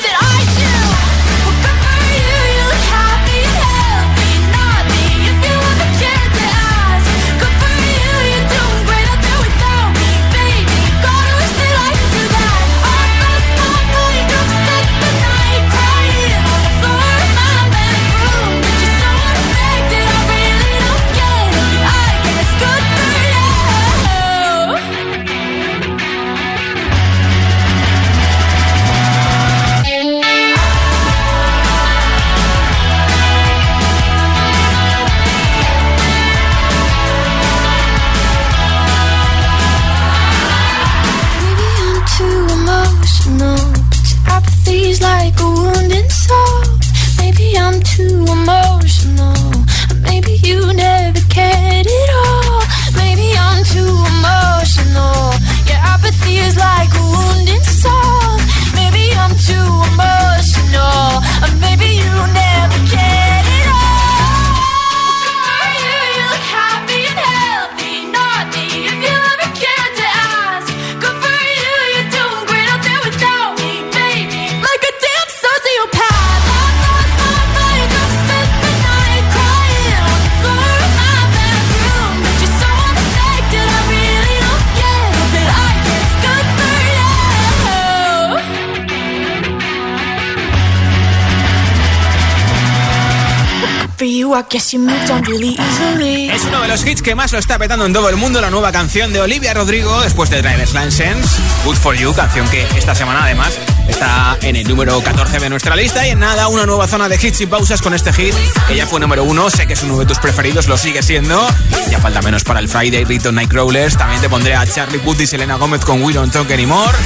Es 95.23 96.45
uno 96.45 96.61
de 96.61 96.67
los 96.67 96.85
hits 96.85 97.01
que 97.01 97.13
más 97.13 97.31
lo 97.31 97.37
está 97.37 97.59
petando 97.59 97.85
en 97.85 97.93
todo 97.93 98.09
el 98.09 98.15
mundo, 98.15 98.41
la 98.41 98.49
nueva 98.49 98.71
canción 98.71 99.13
de 99.13 99.21
Olivia 99.21 99.53
Rodrigo 99.53 100.01
después 100.01 100.29
de 100.29 100.41
Driver's 100.41 100.73
License, 100.73 101.27
Good 101.63 101.75
For 101.75 101.95
You, 101.95 102.13
canción 102.13 102.47
que 102.49 102.63
esta 102.75 102.95
semana 102.95 103.23
además 103.23 103.57
está 103.87 104.37
en 104.41 104.55
el 104.55 104.67
número 104.67 105.01
14 105.01 105.39
de 105.39 105.49
nuestra 105.49 105.75
lista. 105.75 106.07
Y 106.07 106.11
en 106.11 106.19
nada 106.19 106.47
una 106.47 106.65
nueva 106.65 106.87
zona 106.87 107.07
de 107.07 107.19
hits 107.21 107.41
y 107.41 107.45
pausas 107.45 107.81
con 107.81 107.93
este 107.93 108.11
hit 108.13 108.33
que 108.67 108.75
ya 108.75 108.87
fue 108.87 108.99
número 108.99 109.23
uno, 109.23 109.49
sé 109.49 109.67
que 109.67 109.73
es 109.73 109.83
uno 109.83 109.97
de 109.99 110.05
tus 110.05 110.17
preferidos, 110.17 110.67
lo 110.67 110.77
sigue 110.77 111.03
siendo, 111.03 111.47
ya 111.89 111.99
falta 111.99 112.21
menos 112.21 112.43
para 112.43 112.59
el 112.59 112.67
Friday 112.67 113.03
Rito 113.03 113.31
Nightcrawlers, 113.31 113.97
también 113.97 114.21
te 114.21 114.29
pondré 114.29 114.55
a 114.55 114.65
Charlie 114.65 114.99
Puth 114.99 115.21
y 115.21 115.27
Selena 115.27 115.55
Gómez 115.55 115.81
con 115.85 116.01
We 116.03 116.13
Don't 116.13 116.33
Talk 116.33 116.49
Anymore, 116.51 116.97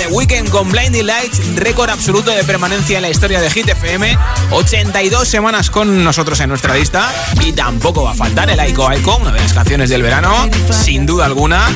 a 0.00 0.06
The 0.06 0.14
Weeknd 0.14 0.48
con 0.50 0.70
Blinding 0.70 1.06
Lights, 1.06 1.56
récord 1.56 1.90
absoluto 1.90 2.30
de 2.30 2.44
permanencia 2.44 2.96
en 2.96 3.02
la 3.02 3.10
historia 3.10 3.40
de 3.40 3.50
Hit 3.50 3.68
FM, 3.68 4.16
82 4.50 5.28
semanas 5.28 5.70
con 5.70 6.04
nosotros 6.04 6.38
en 6.40 6.48
nuestra 6.48 6.74
lista 6.74 7.12
y 7.44 7.52
tampoco 7.52 8.04
va 8.04 8.12
a 8.12 8.14
faltar 8.14 8.48
el 8.50 8.60
Aiko 8.60 8.88
Aiko, 8.88 9.16
una 9.16 9.32
de 9.32 9.40
las 9.40 9.52
canciones 9.52 9.90
del 9.90 10.02
verano, 10.02 10.48
sin 10.70 11.06
duda 11.06 11.26
alguna, 11.26 11.68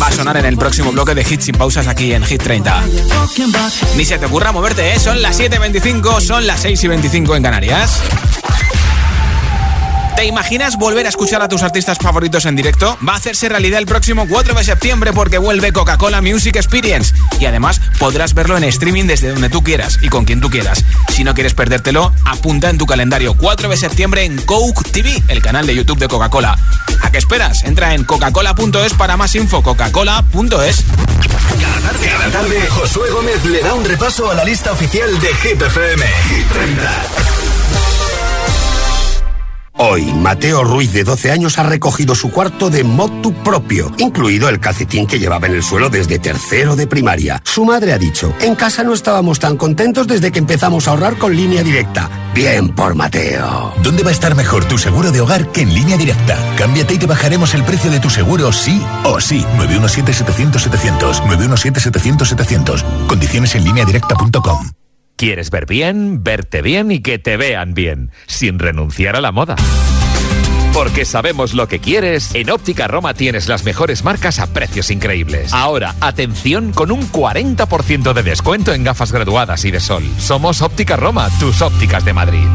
va 0.00 0.06
a 0.06 0.12
sonar 0.12 0.36
en 0.38 0.46
el 0.46 0.56
próximo 0.56 0.92
bloque 0.92 1.14
de 1.14 1.22
Hits 1.28 1.44
sin 1.44 1.54
pausas 1.54 1.86
aquí 1.86 2.12
en 2.12 2.24
Hit 2.24 2.42
30. 2.42 2.84
Ni 3.96 4.04
se 4.04 4.18
te 4.18 4.26
ocurra 4.26 4.52
moverte, 4.52 4.94
¿eh? 4.94 4.98
son 4.98 5.20
las 5.20 5.38
7.25, 5.38 6.20
son 6.20 6.46
las 6.46 6.64
6.25 6.64 7.36
en 7.36 7.42
Canarias. 7.42 8.00
¿Te 10.20 10.26
imaginas 10.26 10.76
volver 10.76 11.06
a 11.06 11.08
escuchar 11.08 11.40
a 11.40 11.48
tus 11.48 11.62
artistas 11.62 11.96
favoritos 11.96 12.44
en 12.44 12.54
directo? 12.54 12.98
Va 13.08 13.14
a 13.14 13.16
hacerse 13.16 13.48
realidad 13.48 13.78
el 13.78 13.86
próximo 13.86 14.26
4 14.28 14.52
de 14.52 14.64
septiembre 14.64 15.14
porque 15.14 15.38
vuelve 15.38 15.72
Coca-Cola 15.72 16.20
Music 16.20 16.56
Experience. 16.56 17.14
Y 17.40 17.46
además 17.46 17.80
podrás 17.98 18.34
verlo 18.34 18.58
en 18.58 18.64
streaming 18.64 19.04
desde 19.04 19.30
donde 19.30 19.48
tú 19.48 19.64
quieras 19.64 19.96
y 20.02 20.10
con 20.10 20.26
quien 20.26 20.42
tú 20.42 20.50
quieras. 20.50 20.84
Si 21.08 21.24
no 21.24 21.32
quieres 21.32 21.54
perdértelo, 21.54 22.12
apunta 22.26 22.68
en 22.68 22.76
tu 22.76 22.84
calendario 22.84 23.32
4 23.32 23.70
de 23.70 23.78
septiembre 23.78 24.24
en 24.24 24.36
Coke 24.42 24.90
TV, 24.90 25.22
el 25.28 25.40
canal 25.40 25.66
de 25.66 25.74
YouTube 25.74 25.98
de 25.98 26.08
Coca-Cola. 26.08 26.58
¿A 27.00 27.10
qué 27.10 27.16
esperas? 27.16 27.64
Entra 27.64 27.94
en 27.94 28.04
coca-cola.es 28.04 28.92
para 28.92 29.16
más 29.16 29.34
info. 29.34 29.62
Coca-Cola.es. 29.62 30.84
Cada 31.62 31.80
tarde, 31.80 32.08
cada 32.10 32.30
tarde, 32.30 32.66
Josué 32.68 33.08
Gómez 33.08 33.42
le 33.46 33.62
da 33.62 33.72
un 33.72 33.86
repaso 33.86 34.30
a 34.30 34.34
la 34.34 34.44
lista 34.44 34.70
oficial 34.72 35.18
de 35.18 35.28
Hit 35.28 35.62
FM. 35.62 36.06
Hit 36.28 36.46
30. 36.52 37.04
Hoy, 39.82 40.04
Mateo 40.12 40.62
Ruiz, 40.62 40.92
de 40.92 41.04
12 41.04 41.30
años, 41.30 41.58
ha 41.58 41.62
recogido 41.62 42.14
su 42.14 42.30
cuarto 42.30 42.68
de 42.68 42.84
motu 42.84 43.32
propio, 43.32 43.90
incluido 43.96 44.50
el 44.50 44.60
calcetín 44.60 45.06
que 45.06 45.18
llevaba 45.18 45.46
en 45.46 45.54
el 45.54 45.62
suelo 45.62 45.88
desde 45.88 46.18
tercero 46.18 46.76
de 46.76 46.86
primaria. 46.86 47.40
Su 47.46 47.64
madre 47.64 47.94
ha 47.94 47.98
dicho, 47.98 48.34
en 48.42 48.56
casa 48.56 48.84
no 48.84 48.92
estábamos 48.92 49.38
tan 49.38 49.56
contentos 49.56 50.06
desde 50.06 50.30
que 50.30 50.38
empezamos 50.38 50.86
a 50.86 50.90
ahorrar 50.90 51.16
con 51.16 51.34
línea 51.34 51.62
directa. 51.62 52.10
Bien 52.34 52.68
por 52.68 52.94
Mateo. 52.94 53.72
¿Dónde 53.82 54.02
va 54.02 54.10
a 54.10 54.12
estar 54.12 54.34
mejor 54.34 54.66
tu 54.66 54.76
seguro 54.76 55.12
de 55.12 55.22
hogar 55.22 55.50
que 55.50 55.62
en 55.62 55.72
línea 55.72 55.96
directa? 55.96 56.36
Cámbiate 56.58 56.92
y 56.92 56.98
te 56.98 57.06
bajaremos 57.06 57.54
el 57.54 57.64
precio 57.64 57.90
de 57.90 58.00
tu 58.00 58.10
seguro 58.10 58.52
sí 58.52 58.82
o 59.04 59.18
sí. 59.18 59.46
917-700-700. 59.56 61.22
917-700-700. 61.22 63.06
Condiciones 63.06 63.54
en 63.54 63.64
línea 63.64 63.86
directa.com. 63.86 64.79
¿Quieres 65.20 65.50
ver 65.50 65.66
bien, 65.66 66.24
verte 66.24 66.62
bien 66.62 66.90
y 66.90 67.00
que 67.00 67.18
te 67.18 67.36
vean 67.36 67.74
bien, 67.74 68.10
sin 68.26 68.58
renunciar 68.58 69.16
a 69.16 69.20
la 69.20 69.32
moda? 69.32 69.54
Porque 70.72 71.04
sabemos 71.04 71.52
lo 71.52 71.68
que 71.68 71.78
quieres, 71.78 72.34
en 72.34 72.48
Óptica 72.48 72.88
Roma 72.88 73.12
tienes 73.12 73.46
las 73.46 73.62
mejores 73.64 74.02
marcas 74.02 74.38
a 74.38 74.46
precios 74.46 74.90
increíbles. 74.90 75.52
Ahora, 75.52 75.94
atención 76.00 76.72
con 76.72 76.90
un 76.90 77.02
40% 77.12 78.14
de 78.14 78.22
descuento 78.22 78.72
en 78.72 78.82
gafas 78.82 79.12
graduadas 79.12 79.62
y 79.66 79.70
de 79.70 79.80
sol. 79.80 80.04
Somos 80.16 80.62
Óptica 80.62 80.96
Roma, 80.96 81.28
tus 81.38 81.60
ópticas 81.60 82.02
de 82.06 82.14
Madrid. 82.14 82.46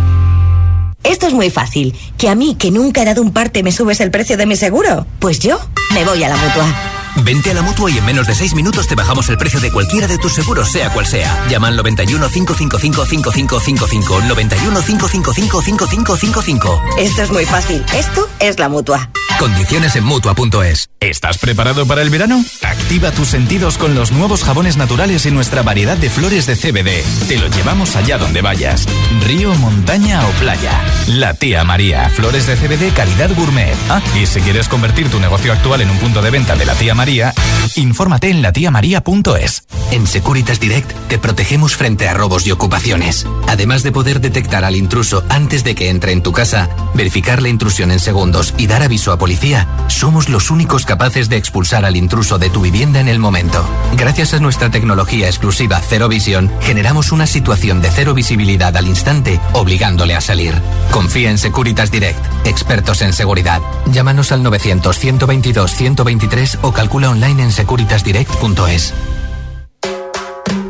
Esto 1.04 1.28
es 1.28 1.34
muy 1.34 1.52
fácil. 1.52 1.96
¿Que 2.18 2.30
a 2.30 2.34
mí, 2.34 2.56
que 2.56 2.72
nunca 2.72 3.04
he 3.04 3.06
dado 3.06 3.22
un 3.22 3.32
parte, 3.32 3.62
me 3.62 3.72
subes 3.72 4.02
el 4.02 4.10
precio 4.10 4.38
de 4.38 4.48
mi 4.48 4.56
seguro? 4.56 5.06
Pues 5.20 5.38
yo 5.38 5.60
me 5.94 6.04
voy 6.04 6.24
a 6.24 6.30
la 6.30 6.38
mutua. 6.38 6.95
Vente 7.24 7.52
a 7.52 7.54
la 7.54 7.62
mutua 7.62 7.90
y 7.92 7.98
en 7.98 8.06
menos 8.06 8.28
de 8.28 8.36
6 8.36 8.56
minutos 8.56 8.88
te 8.88 8.96
bajamos 8.96 9.30
el 9.30 9.38
precio 9.38 9.60
de 9.60 9.72
cualquiera 9.72 10.08
de 10.08 10.18
tus 10.18 10.34
seguros, 10.34 10.72
sea 10.72 10.92
cual 10.92 11.06
sea. 11.06 11.48
Llama 11.50 11.68
al 11.68 11.76
91 11.76 12.30
555 12.30 13.06
5555. 13.06 14.22
91 14.22 14.82
555 14.82 15.62
5555. 15.62 16.82
Esto 16.98 17.22
es 17.22 17.32
muy 17.32 17.46
fácil. 17.46 17.84
Esto 17.94 18.30
es 18.40 18.60
la 18.60 18.70
mutua. 18.70 19.10
Condiciones 19.40 19.96
en 19.96 20.04
mutua.es. 20.04 20.90
¿Estás 21.00 21.38
preparado 21.38 21.86
para 21.86 22.02
el 22.02 22.10
verano? 22.10 22.44
Activa 22.86 23.12
tus 23.12 23.30
sentidos 23.30 23.80
con 23.80 23.96
los 23.96 24.12
nuevos 24.12 24.44
jabones 24.44 24.78
naturales 24.78 25.26
y 25.26 25.32
nuestra 25.32 25.64
variedad 25.64 25.98
de 25.98 26.08
flores 26.08 26.46
de 26.46 26.56
CBD. 26.56 27.28
Te 27.28 27.40
lo 27.40 27.48
llevamos 27.48 27.96
allá 27.96 28.20
donde 28.20 28.44
vayas. 28.44 28.86
Río, 29.26 29.56
montaña 29.56 30.24
o 30.24 30.30
playa. 30.34 30.86
La 31.08 31.34
tía 31.34 31.64
María. 31.64 32.10
Flores 32.12 32.46
de 32.46 32.56
CBD 32.56 32.94
calidad 32.94 33.36
gourmet. 33.36 33.74
Ah, 33.90 34.04
y 34.22 34.28
si 34.28 34.40
quieres 34.42 34.68
convertir 34.68 35.10
tu 35.10 35.20
negocio 35.20 35.52
actual 35.52 35.82
en 35.82 35.90
un 35.90 35.98
punto 35.98 36.22
de 36.22 36.30
venta 36.30 36.56
de 36.56 36.66
la 36.66 36.76
tía 36.76 36.94
María, 36.94 37.34
infórmate 37.76 38.30
en 38.30 38.44
latiamaría.es. 38.44 39.64
En 39.90 40.06
Securitas 40.06 40.60
Direct 40.60 40.92
te 41.08 41.18
protegemos 41.18 41.76
frente 41.76 42.08
a 42.08 42.14
robos 42.14 42.46
y 42.46 42.52
ocupaciones. 42.52 43.26
Además 43.48 43.82
de 43.82 43.94
poder 43.94 44.22
detectar 44.22 44.64
al 44.64 44.76
intruso 44.76 45.24
antes 45.30 45.64
de 45.64 45.74
que 45.74 45.90
entre 45.90 46.12
en 46.12 46.22
tu 46.22 46.34
casa, 46.34 46.70
verificar 46.94 47.42
la 47.42 47.50
intrusión 47.50 47.92
en 47.92 48.00
segundos 48.00 48.54
y 48.60 48.68
dar 48.68 48.84
aviso 48.84 49.12
a 49.12 49.18
policía, 49.18 49.68
somos 49.88 50.30
los 50.30 50.52
únicos 50.52 50.86
capaces 50.86 51.30
de 51.30 51.38
expulsar 51.38 51.84
al 51.84 51.96
intruso 51.96 52.38
de 52.38 52.52
tu 52.52 52.62
vivienda 52.62 52.75
en 52.82 53.08
el 53.08 53.20
momento. 53.20 53.66
Gracias 53.96 54.34
a 54.34 54.40
nuestra 54.40 54.70
tecnología 54.70 55.28
exclusiva 55.28 55.82
Cero 55.82 56.10
Visión, 56.10 56.52
generamos 56.60 57.14
una 57.14 57.26
situación 57.26 57.82
de 57.82 57.90
cero 57.90 58.14
visibilidad 58.14 58.76
al 58.76 58.88
instante, 58.88 59.40
obligándole 59.54 60.14
a 60.14 60.20
salir. 60.20 60.54
Confía 60.92 61.32
en 61.32 61.38
Securitas 61.38 61.90
Direct, 61.90 62.20
expertos 62.46 63.02
en 63.02 63.14
seguridad. 63.14 63.62
Llámanos 63.88 64.34
al 64.34 64.44
900 64.44 65.00
122 65.00 65.74
123 65.74 66.60
o 66.64 66.74
calcula 66.74 67.10
online 67.12 67.44
en 67.44 67.52
securitasdirect.es. 67.54 68.94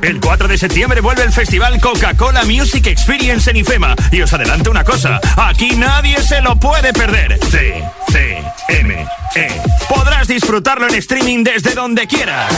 El 0.02 0.20
4 0.20 0.48
de 0.48 0.58
septiembre 0.58 1.02
vuelve 1.02 1.24
el 1.24 1.32
festival 1.32 1.80
Coca-Cola 1.82 2.44
Music 2.46 2.88
Experience 2.88 3.50
en 3.50 3.58
IFEMA. 3.58 3.96
Y 4.12 4.22
os 4.22 4.32
adelanto 4.34 4.70
una 4.72 4.84
cosa, 4.84 5.20
aquí 5.36 5.76
nadie 5.76 6.22
se 6.22 6.42
lo 6.42 6.56
puede 6.56 6.94
perder. 6.94 7.40
C, 7.50 7.84
C, 8.12 8.44
M, 8.70 9.08
E. 9.36 9.62
Podrás 9.90 10.28
disfrutarlo 10.28 10.88
en 10.88 10.96
streaming 10.96 11.44
desde 11.44 11.74
donde 11.74 12.08
quieras. 12.08 12.52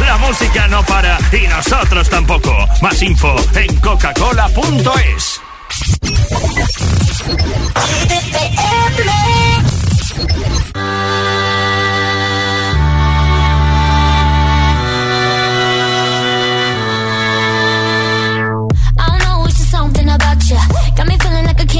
La 0.00 0.16
música 0.18 0.66
no 0.68 0.82
para 0.84 1.18
y 1.32 1.46
nosotros 1.46 2.08
tampoco. 2.08 2.52
Más 2.80 3.00
info 3.02 3.34
en 3.54 3.76
coca-cola.es. 3.76 5.40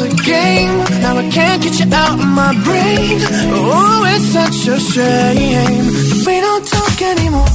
was 0.00 0.12
a 0.12 0.16
game. 0.22 0.78
Now 1.02 1.16
I 1.16 1.28
can't 1.30 1.62
get 1.62 1.78
you 1.78 1.86
out 1.92 2.18
of 2.18 2.26
my 2.26 2.52
brain. 2.64 3.18
Oh, 3.52 4.04
it's 4.06 4.26
such 4.32 4.68
a 4.68 4.78
shame. 4.78 5.86
We 6.26 6.40
don't 6.40 6.66
talk 6.66 7.02
anymore. 7.02 7.50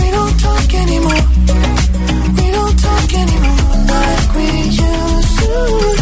We 0.00 0.10
don't 0.10 0.36
talk 0.40 0.74
anymore. 0.74 1.22
We 2.38 2.50
don't 2.56 2.78
talk 2.78 3.14
anymore 3.14 3.60
like 3.94 4.34
we 4.36 4.48
used 4.70 5.38
to 5.40 5.99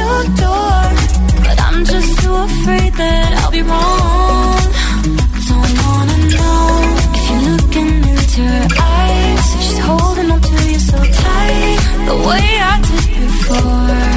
your 0.00 0.20
door. 0.42 0.80
But 1.46 1.56
I'm 1.66 1.78
just 1.84 2.10
too 2.20 2.34
afraid 2.48 2.92
that 3.02 3.28
I'll 3.40 3.54
be 3.58 3.62
wrong. 3.70 4.62
Don't 5.50 5.72
wanna 5.84 6.18
know 6.36 6.62
if 7.16 7.22
you're 7.28 7.46
looking 7.52 7.90
into 8.12 8.42
her 8.54 8.68
eyes. 8.98 9.44
If 9.56 9.60
she's 9.66 9.80
holding 9.88 10.28
on 10.34 10.40
to 10.48 10.56
you 10.72 10.80
so 10.90 10.98
tight, 11.22 11.78
the 12.08 12.16
way 12.28 12.46
I 12.72 12.74
did 12.88 13.06
before. 13.24 14.10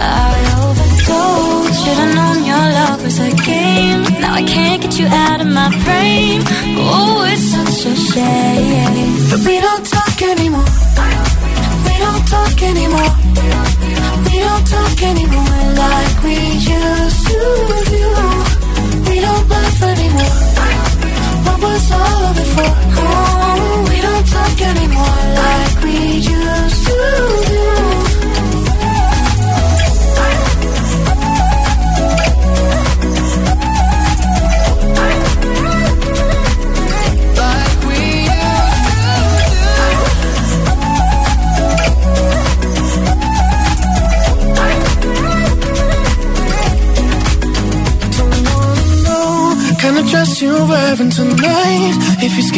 I 0.00 0.36
overdosed. 0.64 1.76
Should've 1.82 2.12
known 2.18 2.38
your 2.50 2.66
love 2.78 2.98
was 3.04 3.18
a 3.28 3.30
game. 3.50 4.00
Now 4.22 4.32
I 4.40 4.44
can't 4.54 4.80
get 4.82 4.94
you 5.00 5.06
out 5.06 5.40
of 5.44 5.48
my 5.60 5.68
brain. 5.84 6.38
Oh, 6.80 7.24
it's 7.30 7.46
such 7.54 7.80
a 7.92 7.94
shame. 8.10 9.10
But 9.30 9.40
we 9.46 9.56
don't 9.66 9.84
talk 9.96 10.16
anymore. 10.32 10.70
We 11.86 11.94
don't 12.04 12.24
talk 12.34 12.62
anymore. 12.62 13.27
We 14.26 14.38
don't 14.40 14.66
talk 14.66 15.02
anymore 15.02 15.64
like 15.84 16.22
we 16.24 16.36
used 16.36 17.26
to 17.28 17.37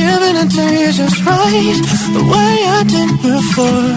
giving 0.01 0.37
it 0.43 0.51
to 0.57 0.65
you 0.79 0.89
just 1.01 1.19
right 1.29 1.79
The 2.17 2.23
way 2.33 2.55
I 2.79 2.81
did 2.95 3.11
before 3.29 3.93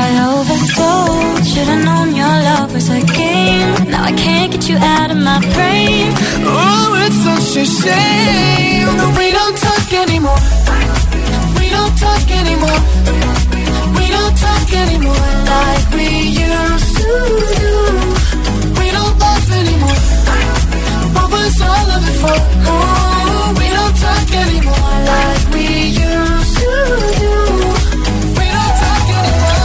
I 0.00 0.06
overdosed. 0.32 1.46
Should've 1.50 1.84
known 1.88 2.08
your 2.20 2.36
love 2.48 2.72
was 2.74 2.88
a 2.98 3.00
game. 3.20 3.70
Now 3.92 4.04
I 4.10 4.12
can't 4.24 4.50
get 4.52 4.64
you 4.70 4.76
out 4.76 5.10
of 5.10 5.18
my 5.30 5.38
brain. 5.54 6.08
Oh, 6.44 7.04
it's 7.04 7.18
such 7.28 7.62
a 7.62 7.66
shame 7.80 8.88
that 8.98 9.10
we 9.18 9.26
don't 9.38 9.56
talk 9.66 9.88
anymore 10.04 10.40
We 11.58 11.66
don't 11.76 11.96
talk 12.04 12.26
anymore 12.40 12.80
We 13.98 14.06
don't 14.16 14.36
talk 14.46 14.68
anymore 14.84 15.28
like 15.54 15.86
we 15.96 16.08
used 16.48 16.92
to 17.00 17.10
do 17.60 17.72
We 18.80 18.86
don't 18.96 19.16
laugh 19.24 19.48
anymore 19.60 20.00
What 21.16 21.28
was 21.34 21.54
all 21.70 21.88
of 21.96 22.02
it 22.10 22.16
for? 22.22 22.38
Oh, 22.72 23.27
don't 23.78 23.96
talk 23.96 24.30
anymore 24.44 24.96
like 25.12 25.44
we 25.54 25.66
used 25.88 26.54
to 26.60 26.70
do 27.22 27.34
We 28.38 28.46
don't 28.56 28.74
talk 28.82 29.08
anymore 29.18 29.58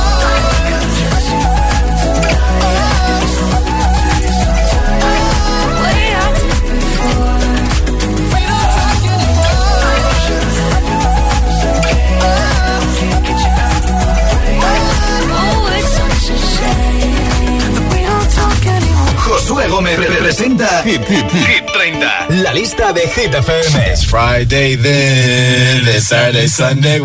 Josué 19.26 19.68
Gómez 19.68 19.98
representa 19.98 20.82
Hit, 20.84 21.02
Hit, 21.08 21.32
Hit 21.32 21.63
30. 21.63 21.63
La 22.42 22.52
lista 22.52 22.92
de 22.92 23.02
Hit 23.02 23.36
FM. 23.36 23.92
It's 23.92 24.04
Friday 24.04 24.76
then, 24.76 25.84
it's 25.88 26.08
Saturday, 26.08 26.48
Sunday. 26.48 27.00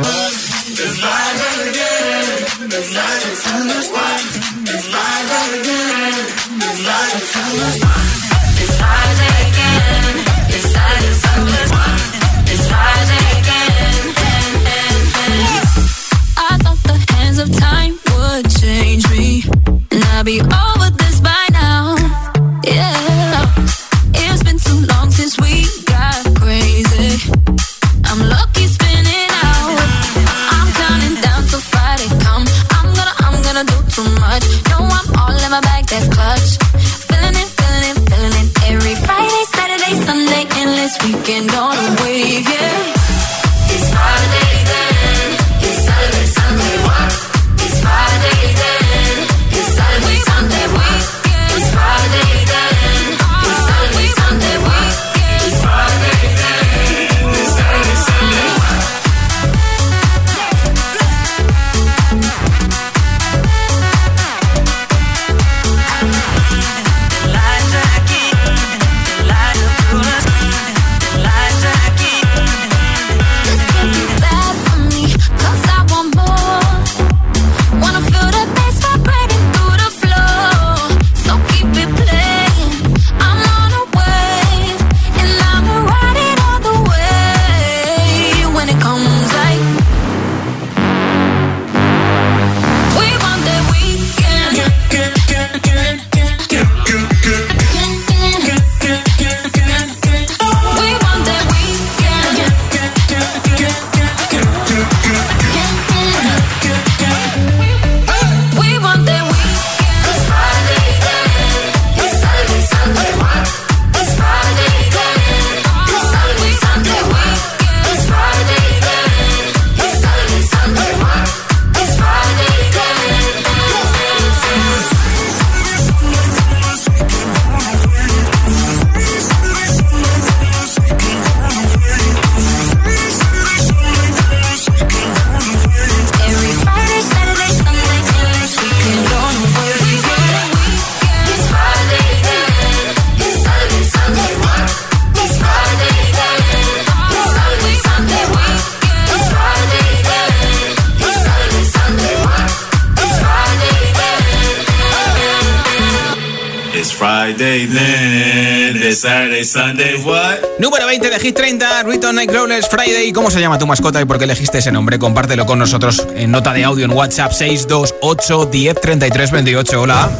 Saturday, 158.92 159.44
Sunday, 159.44 159.94
what? 160.04 160.40
Número 160.58 160.86
20 160.86 161.08
de 161.08 161.20
Hit 161.20 161.36
30, 161.36 161.84
Riton 161.84 162.16
Nightcrawlers 162.16 162.68
Friday. 162.68 163.12
¿Cómo 163.12 163.30
se 163.30 163.40
llama 163.40 163.58
tu 163.58 163.66
mascota 163.66 164.00
y 164.00 164.04
por 164.06 164.18
qué 164.18 164.24
elegiste 164.24 164.58
ese 164.58 164.72
nombre? 164.72 164.98
Compártelo 164.98 165.46
con 165.46 165.58
nosotros 165.58 166.04
en 166.16 166.32
nota 166.32 166.52
de 166.52 166.64
audio 166.64 166.84
en 166.84 166.90
WhatsApp 166.90 167.30
628 167.30 168.46
10 168.46 168.80
33 168.80 169.30
28. 169.30 169.80
Hola. 169.80 170.10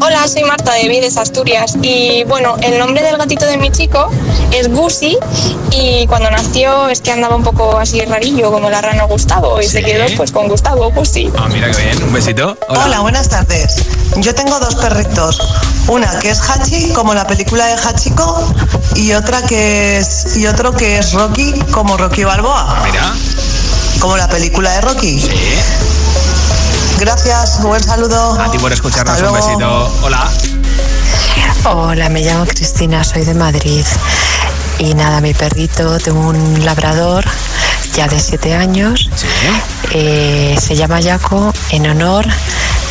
Hola, 0.00 0.28
soy 0.28 0.44
Marta 0.44 0.74
de 0.74 0.88
Vides, 0.88 1.16
Asturias. 1.16 1.74
Y 1.82 2.22
bueno, 2.24 2.56
el 2.62 2.78
nombre 2.78 3.02
del 3.02 3.16
gatito 3.16 3.46
de 3.46 3.56
mi 3.56 3.70
chico 3.70 4.10
es 4.52 4.68
Gusi. 4.68 5.18
Y 5.72 6.06
cuando 6.06 6.30
nació 6.30 6.88
es 6.88 7.00
que 7.00 7.10
andaba 7.10 7.34
un 7.34 7.42
poco 7.42 7.78
así 7.78 8.00
rarillo, 8.04 8.52
como 8.52 8.70
la 8.70 8.80
rana 8.80 9.04
Gustavo. 9.04 9.60
Y 9.60 9.64
se 9.64 9.82
quedó 9.82 10.04
pues 10.16 10.30
con 10.30 10.48
Gustavo 10.48 10.92
Gusi. 10.92 11.30
Ah, 11.36 11.48
mira 11.52 11.70
qué 11.72 11.82
bien. 11.82 12.02
Un 12.02 12.12
besito. 12.12 12.56
Hola. 12.68 12.84
Hola, 12.84 13.00
buenas 13.00 13.28
tardes. 13.28 13.74
Yo 14.16 14.34
tengo 14.34 14.58
dos 14.60 14.76
perritos. 14.76 15.40
Una 15.88 16.18
que 16.20 16.30
es 16.30 16.40
Hachi, 16.40 16.92
como 16.92 17.14
la 17.14 17.26
película 17.26 17.66
de 17.66 17.74
Hachiko, 17.74 18.54
y 18.94 19.12
otra 19.14 19.42
que 19.42 19.98
es 19.98 20.36
y 20.36 20.46
otro 20.46 20.72
que 20.72 20.98
es 20.98 21.12
Rocky, 21.12 21.54
como 21.72 21.96
Rocky 21.96 22.24
Balboa. 22.24 22.82
Mira. 22.84 23.14
Como 23.98 24.16
la 24.16 24.28
película 24.28 24.70
de 24.72 24.80
Rocky. 24.82 25.28
Gracias, 26.98 27.62
buen 27.62 27.82
saludo. 27.82 28.40
A 28.40 28.50
ti 28.50 28.58
por 28.58 28.72
escucharnos. 28.72 29.14
Hasta 29.14 29.30
Un 29.30 29.32
luego. 29.32 29.46
besito. 29.46 30.04
Hola. 30.04 30.30
Hola, 31.64 32.08
me 32.08 32.22
llamo 32.22 32.44
Cristina, 32.46 33.04
soy 33.04 33.24
de 33.24 33.34
Madrid. 33.34 33.84
Y 34.78 34.94
nada, 34.94 35.20
mi 35.20 35.34
perrito, 35.34 35.98
tengo 35.98 36.20
un 36.28 36.64
labrador 36.64 37.24
ya 37.94 38.06
de 38.08 38.18
7 38.18 38.54
años. 38.54 39.08
Eh, 39.92 40.56
se 40.60 40.76
llama 40.76 41.00
Jaco 41.02 41.52
en 41.70 41.88
honor 41.88 42.26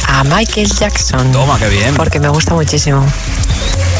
a 0.07 0.23
Michael 0.23 0.71
Jackson. 0.71 1.31
Toma, 1.31 1.57
qué 1.59 1.67
bien. 1.69 1.95
Porque 1.95 2.19
me 2.19 2.29
gusta 2.29 2.53
muchísimo. 2.53 3.05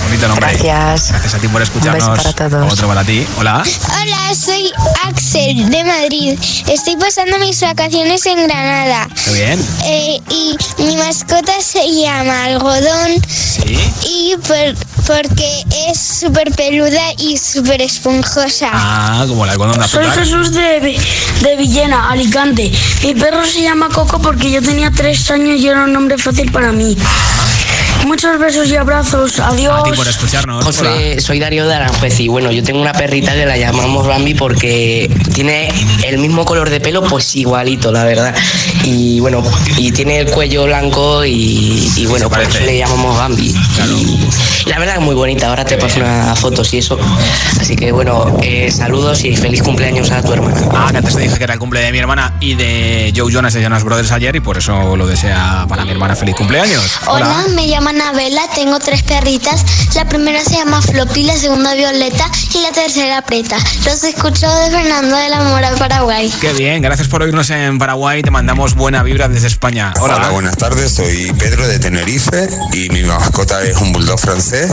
Bonito 0.08 0.28
nombre. 0.30 0.48
Gracias. 0.58 1.10
Gracias 1.12 1.34
a 1.36 1.38
ti 1.40 1.48
por 1.50 1.62
escucharnos. 1.62 2.08
Un 2.08 2.14
beso 2.16 2.32
para 2.34 2.50
todos. 2.50 2.74
Otro 2.74 2.88
para 2.88 3.04
ti. 3.04 3.28
Hola. 3.38 3.62
Hola, 4.02 4.34
soy 4.36 4.72
Axel 5.06 5.70
de 5.70 5.84
Madrid. 5.84 6.40
Estoy 6.68 6.96
pasando 6.96 7.38
mis 7.40 7.60
vacaciones 7.60 8.26
en 8.26 8.48
Granada. 8.48 9.08
Qué 9.26 9.34
bien. 9.34 9.68
Eh, 9.86 10.22
y 10.30 10.56
mi 10.84 10.96
mascota 10.96 11.52
se 11.62 11.84
llama 12.02 12.46
Algodón. 12.46 13.22
Sí. 13.28 13.78
Y 14.10 14.36
por- 14.38 14.76
porque 15.06 15.64
es 15.90 16.00
súper 16.00 16.52
peluda 16.52 17.02
y 17.18 17.38
súper 17.38 17.82
esponjosa. 17.82 18.70
Ah, 18.74 19.26
como 19.28 19.46
la 19.46 19.54
algodón 19.54 19.80
de 19.80 19.88
Soy. 19.88 20.06
Jesús 20.12 20.52
de, 20.54 21.00
de 21.42 21.56
Villena, 21.58 22.10
Alicante. 22.12 22.72
Mi 23.04 23.14
perro 23.14 23.46
se 23.46 23.62
llama 23.62 23.90
Coco 23.90 24.20
porque 24.20 24.52
yo 24.52 24.62
tenía 24.62 24.90
tres 24.92 25.30
años 25.32 25.60
y 25.60 25.68
era 25.68 25.84
un 25.84 25.94
nombre 25.94 26.18
fácil 26.18 26.52
para 26.52 26.72
mí. 26.72 26.98
Muchos 28.06 28.40
besos 28.40 28.70
y 28.70 28.76
abrazos. 28.76 29.40
Adiós. 29.40 29.80
A 29.80 29.84
ti 29.84 29.92
por 29.96 30.08
escucharnos. 30.08 30.64
José, 30.64 31.20
soy 31.20 31.40
Darío 31.40 31.68
de 31.68 31.76
Aranjuez 31.76 32.20
y 32.20 32.28
bueno, 32.28 32.52
yo 32.52 32.64
tengo 32.64 32.80
una 32.82 32.94
perrita 32.94 33.34
que 33.34 33.46
la 33.46 33.58
llamamos 33.58 34.08
Bambi 34.08 34.34
porque 34.34 35.10
tiene 35.34 35.70
el 36.06 36.18
mismo 36.20 36.46
color 36.46 36.70
de 36.70 36.80
pelo, 36.80 37.04
pues 37.04 37.36
igualito, 37.36 37.92
la 37.92 38.04
verdad. 38.04 38.34
Y 38.84 39.20
bueno, 39.20 39.44
y 39.78 39.92
tiene 39.92 40.20
el 40.20 40.32
cuello 40.32 40.66
blanco 40.66 41.26
y, 41.26 41.92
y 41.98 42.06
bueno, 42.06 42.30
por 42.30 42.40
eso 42.42 42.60
le 42.60 42.78
llamamos 42.78 43.18
Bambi. 43.18 43.54
Y 44.66 44.70
la 44.70 44.80
verdad 44.80 44.96
es 44.96 45.02
muy 45.02 45.16
bonita, 45.16 45.50
ahora 45.50 45.66
te 45.66 45.78
paso 45.78 46.00
unas 46.00 46.40
fotos 46.40 46.74
y 46.74 46.78
eso. 46.80 46.98
Así 47.60 47.76
que 47.76 47.92
bueno, 47.92 48.38
eh, 48.42 48.72
saludos 48.72 49.24
y 49.26 49.36
feliz 49.36 49.62
cumpleaños 49.64 50.12
a 50.12 50.22
tu 50.22 50.34
hermana. 50.34 50.58
Ah, 50.74 50.88
que 50.92 50.98
antes 50.98 51.16
te 51.16 51.22
dije 51.22 51.38
que 51.38 51.44
era 51.44 51.54
el 51.54 51.60
cumple 51.60 51.82
de 51.82 51.92
mi 51.92 51.98
hermana 51.98 52.36
y 52.40 52.56
de 52.56 53.14
Joe 53.16 53.32
Jonas 53.32 53.54
de 53.54 53.62
Jonas 53.62 53.84
Brothers 53.84 54.12
ayer 54.12 54.36
y 54.36 54.40
por 54.40 54.58
eso 54.58 54.96
lo 54.96 55.08
desea 55.08 55.66
para 55.68 55.84
mi 55.84 55.92
hermana 55.92 56.16
feliz 56.16 56.36
cumpleaños. 56.36 57.00
Hola, 57.08 57.46
me 57.54 57.68
llamo 57.68 57.90
Anabela, 58.00 58.44
tengo 58.54 58.78
tres 58.78 59.02
perritas. 59.02 59.66
La 59.96 60.08
primera 60.08 60.44
se 60.44 60.52
llama 60.52 60.84
Floppy, 60.84 61.24
la 61.24 61.36
segunda 61.36 61.74
Violeta 61.74 62.30
y 62.54 62.62
la 62.62 62.72
tercera 62.72 63.24
Preta. 63.24 63.58
Los 63.86 64.04
escucho 64.04 64.48
de 64.48 64.70
Fernando 64.70 65.18
de 65.18 65.30
la 65.30 65.42
Mora, 65.42 65.72
Paraguay. 65.72 66.32
Qué 66.40 66.54
bien, 66.54 66.84
gracias 66.84 67.08
por 67.08 67.24
oírnos 67.24 67.50
en 67.50 67.80
Paraguay. 67.80 68.22
Te 68.22 68.30
mandamos 68.30 68.76
buena 68.76 69.02
vibra 69.02 69.28
desde 69.28 69.48
España. 69.48 69.94
Hola. 70.00 70.18
Hola, 70.18 70.30
buenas 70.30 70.58
tardes. 70.58 70.92
Soy 70.92 71.34
Pedro 71.40 71.68
de 71.68 71.80
Tenerife 71.80 72.48
y 72.72 72.90
mi 72.90 73.02
mascota 73.02 73.64
es 73.64 73.76
un 73.78 73.92
bulldog 73.92 74.20
francés 74.20 74.72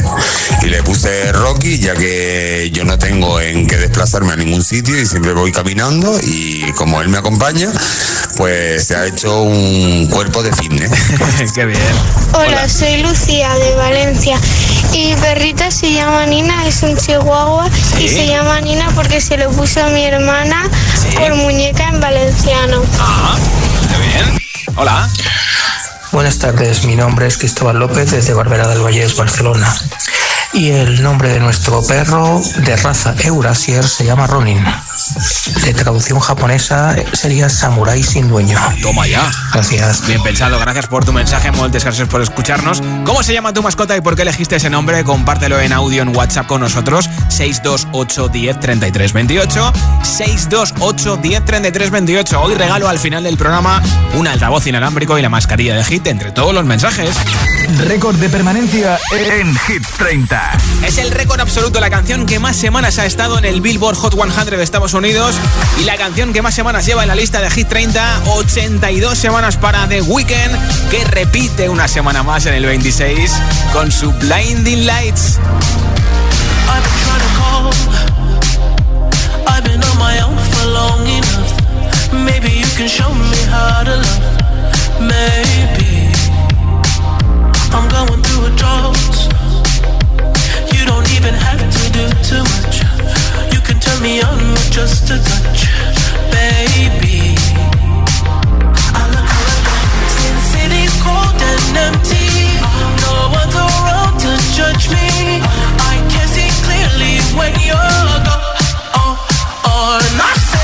y 0.60 0.66
le 0.66 0.82
puse 0.82 1.32
Rocky 1.32 1.78
ya 1.78 1.94
que 1.94 2.70
yo 2.74 2.84
no 2.84 2.98
tengo 2.98 3.40
en 3.40 3.66
qué 3.66 3.78
desplazarme 3.78 4.34
a 4.34 4.36
ningún 4.36 4.62
sitio 4.62 5.00
y 5.00 5.06
siempre 5.06 5.32
voy 5.32 5.50
caminando 5.50 6.14
y 6.22 6.70
como 6.72 7.00
él 7.00 7.08
me 7.08 7.16
acompaña, 7.16 7.72
pues 8.36 8.84
se 8.84 8.96
ha 8.96 9.06
hecho 9.06 9.42
un 9.42 10.08
cuerpo 10.08 10.42
de 10.42 10.52
fitness. 10.52 10.90
Qué 11.54 11.64
bien. 11.64 11.80
Hola, 12.34 12.68
soy 12.68 13.03
Lucía 13.04 13.54
de 13.54 13.74
Valencia 13.76 14.38
y 14.92 15.06
mi 15.06 15.14
perrita 15.16 15.70
se 15.70 15.92
llama 15.92 16.26
Nina, 16.26 16.66
es 16.66 16.82
un 16.82 16.96
chihuahua 16.96 17.68
y 17.98 18.08
se 18.08 18.26
llama 18.26 18.60
Nina 18.60 18.88
porque 18.94 19.20
se 19.20 19.36
lo 19.36 19.50
puso 19.50 19.82
a 19.84 19.88
mi 19.88 20.04
hermana 20.04 20.68
por 21.16 21.34
muñeca 21.34 21.88
en 21.88 22.00
valenciano. 22.00 22.82
Qué 23.90 23.98
bien. 23.98 24.38
Hola. 24.76 25.08
Buenas 26.12 26.38
tardes, 26.38 26.84
mi 26.84 26.96
nombre 26.96 27.26
es 27.26 27.36
Cristóbal 27.36 27.78
López 27.78 28.10
desde 28.12 28.34
Barberá 28.34 28.68
del 28.68 28.82
Vallés, 28.82 29.16
Barcelona. 29.16 29.74
Y 30.54 30.70
el 30.70 31.02
nombre 31.02 31.30
de 31.30 31.40
nuestro 31.40 31.82
perro 31.84 32.40
de 32.58 32.76
raza 32.76 33.12
Eurasier 33.24 33.82
se 33.82 34.04
llama 34.04 34.28
Ronin. 34.28 34.64
De 35.64 35.74
traducción 35.74 36.20
japonesa 36.20 36.94
sería 37.12 37.48
Samurai 37.48 38.00
sin 38.04 38.28
dueño. 38.28 38.56
Toma 38.80 39.08
ya. 39.08 39.28
Gracias. 39.52 40.06
Bien 40.06 40.22
pensado, 40.22 40.56
gracias 40.60 40.86
por 40.86 41.04
tu 41.04 41.12
mensaje, 41.12 41.50
muchas 41.50 41.82
gracias 41.82 42.08
por 42.08 42.22
escucharnos. 42.22 42.80
¿Cómo 43.04 43.24
se 43.24 43.32
llama 43.32 43.52
tu 43.52 43.64
mascota 43.64 43.96
y 43.96 44.00
por 44.00 44.14
qué 44.14 44.22
elegiste 44.22 44.54
ese 44.54 44.70
nombre? 44.70 45.02
Compártelo 45.02 45.58
en 45.58 45.72
audio 45.72 46.02
en 46.02 46.16
WhatsApp 46.16 46.46
con 46.46 46.60
nosotros, 46.60 47.10
628 47.28 48.28
10 48.28 48.60
33 48.60 49.12
28, 49.12 49.72
628 50.02 51.16
10 51.16 51.44
33 51.44 51.90
28. 51.90 52.40
Hoy 52.40 52.54
regalo 52.54 52.88
al 52.88 53.00
final 53.00 53.24
del 53.24 53.36
programa 53.36 53.82
un 54.16 54.28
altavoz 54.28 54.64
inalámbrico 54.68 55.18
y 55.18 55.22
la 55.22 55.28
mascarilla 55.28 55.74
de 55.74 55.82
Hit 55.82 56.06
entre 56.06 56.30
todos 56.30 56.54
los 56.54 56.64
mensajes. 56.64 57.10
Récord 57.68 58.16
de 58.16 58.28
permanencia 58.28 58.98
en 59.10 59.56
Hit 59.56 59.86
30. 59.96 60.52
Es 60.86 60.98
el 60.98 61.10
récord 61.10 61.40
absoluto, 61.40 61.80
la 61.80 61.88
canción 61.88 62.26
que 62.26 62.38
más 62.38 62.56
semanas 62.56 62.98
ha 62.98 63.06
estado 63.06 63.38
en 63.38 63.44
el 63.44 63.60
Billboard 63.60 63.96
Hot 63.96 64.14
100 64.14 64.56
de 64.56 64.62
Estados 64.62 64.92
Unidos 64.94 65.34
y 65.80 65.84
la 65.84 65.96
canción 65.96 66.32
que 66.32 66.42
más 66.42 66.54
semanas 66.54 66.84
lleva 66.84 67.02
en 67.02 67.08
la 67.08 67.14
lista 67.14 67.40
de 67.40 67.50
Hit 67.50 67.68
30, 67.68 68.22
82 68.26 69.16
semanas 69.16 69.56
para 69.56 69.88
The 69.88 70.02
Weeknd, 70.02 70.90
que 70.90 71.04
repite 71.04 71.68
una 71.68 71.88
semana 71.88 72.22
más 72.22 72.46
en 72.46 72.54
el 72.54 72.66
26 72.66 73.30
con 73.72 73.90
su 73.90 74.12
Blinding 74.12 74.86
Lights. 74.86 75.38
I've 76.68 76.82
been 76.82 76.92
trying 77.04 77.20
to 77.20 77.30
call. 77.38 77.72
I've 79.46 79.64
been 79.64 79.82
on 79.82 79.98
my 79.98 80.20
own 80.20 80.36
for 80.36 80.66
long 80.66 81.06
enough. 81.06 82.12
Maybe 82.12 82.50
you 82.50 82.66
can 82.76 82.88
show 82.88 83.12
me 83.14 83.36
how 83.50 83.84
to 83.84 83.96
love. 83.96 84.34
Maybe 85.00 85.83
I'm 87.74 87.88
going 87.88 88.22
through 88.22 88.46
a 88.46 88.50
drought. 88.54 89.16
You 90.72 90.86
don't 90.86 91.10
even 91.16 91.34
have 91.34 91.58
to 91.58 91.82
do 91.90 92.04
too 92.22 92.42
much. 92.54 92.86
You 93.52 93.60
can 93.66 93.80
turn 93.80 94.00
me 94.00 94.22
on 94.22 94.38
with 94.54 94.70
just 94.70 95.10
a 95.10 95.18
touch, 95.18 95.66
baby. 96.30 97.34
I 98.94 99.02
look 99.10 99.26
around 99.26 99.66
since 100.14 100.54
cold 101.02 101.34
and 101.50 101.76
empty. 101.90 102.62
No 103.02 103.34
around 103.34 104.22
to 104.22 104.30
judge 104.54 104.86
me. 104.94 105.42
I 105.92 105.98
can 106.12 106.26
see 106.30 106.50
clearly 106.62 107.18
when 107.34 107.52
you're 107.58 108.18
gone. 108.22 108.54
Oh, 108.94 109.18
oh, 109.66 109.98
and 109.98 110.20
I 110.22 110.63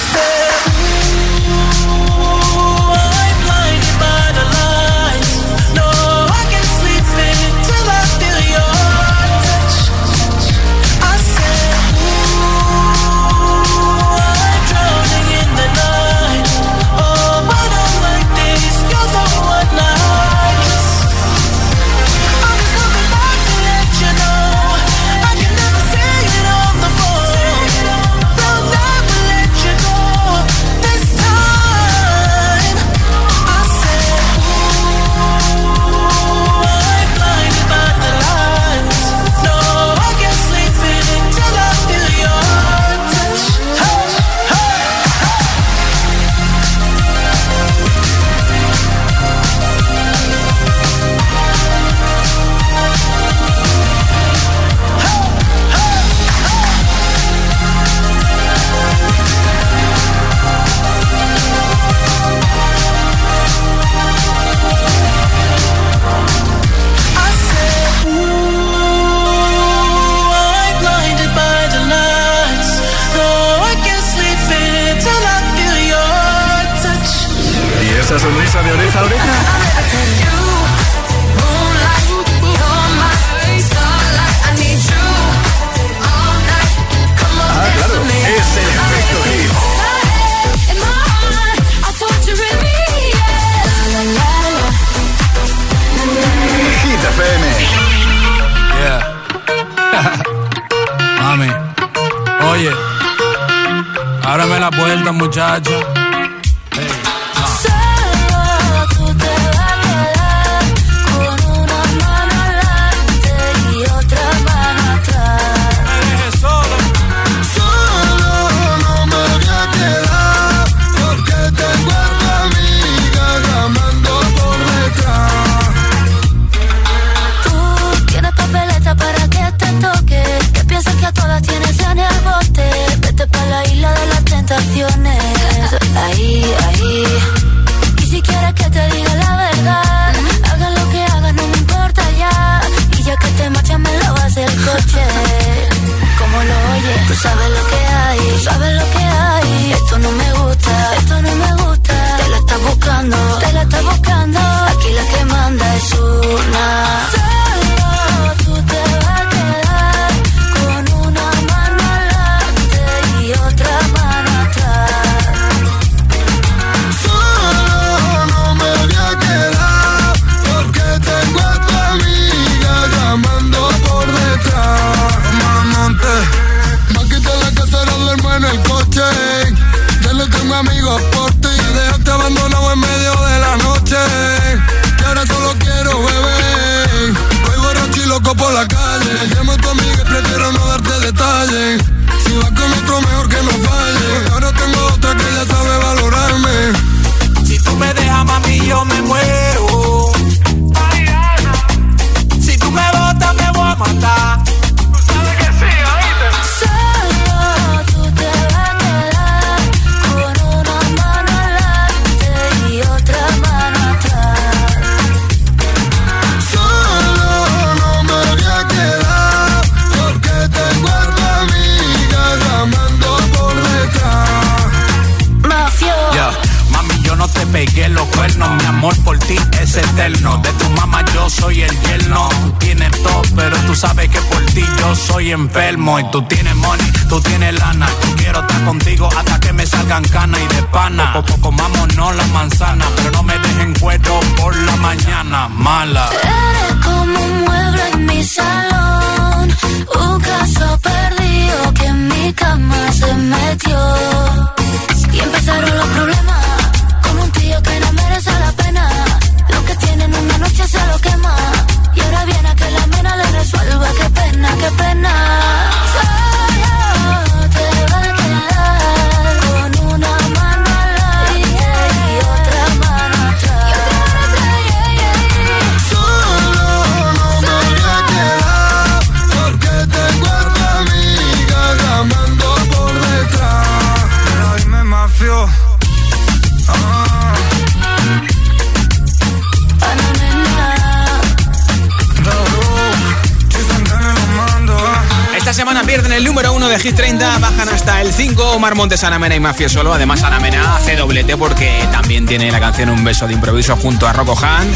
hasta 298.51 298.55
el 298.55 298.55
5. 298.55 298.55
Omar 298.55 298.75
Montes, 298.75 299.03
Ana 299.03 299.19
Mena 299.19 299.35
y 299.35 299.39
Mafia 299.39 299.69
Solo. 299.69 299.93
Además, 299.93 300.23
Ana 300.23 300.39
Mena 300.39 300.75
hace 300.75 300.95
doblete 300.95 301.37
porque 301.37 301.87
también 301.91 302.25
tiene 302.25 302.51
la 302.51 302.59
canción 302.59 302.89
Un 302.89 303.03
beso 303.03 303.27
de 303.27 303.33
improviso 303.33 303.75
junto 303.77 304.07
a 304.07 304.13
Rocco 304.13 304.37
Han. 304.41 304.67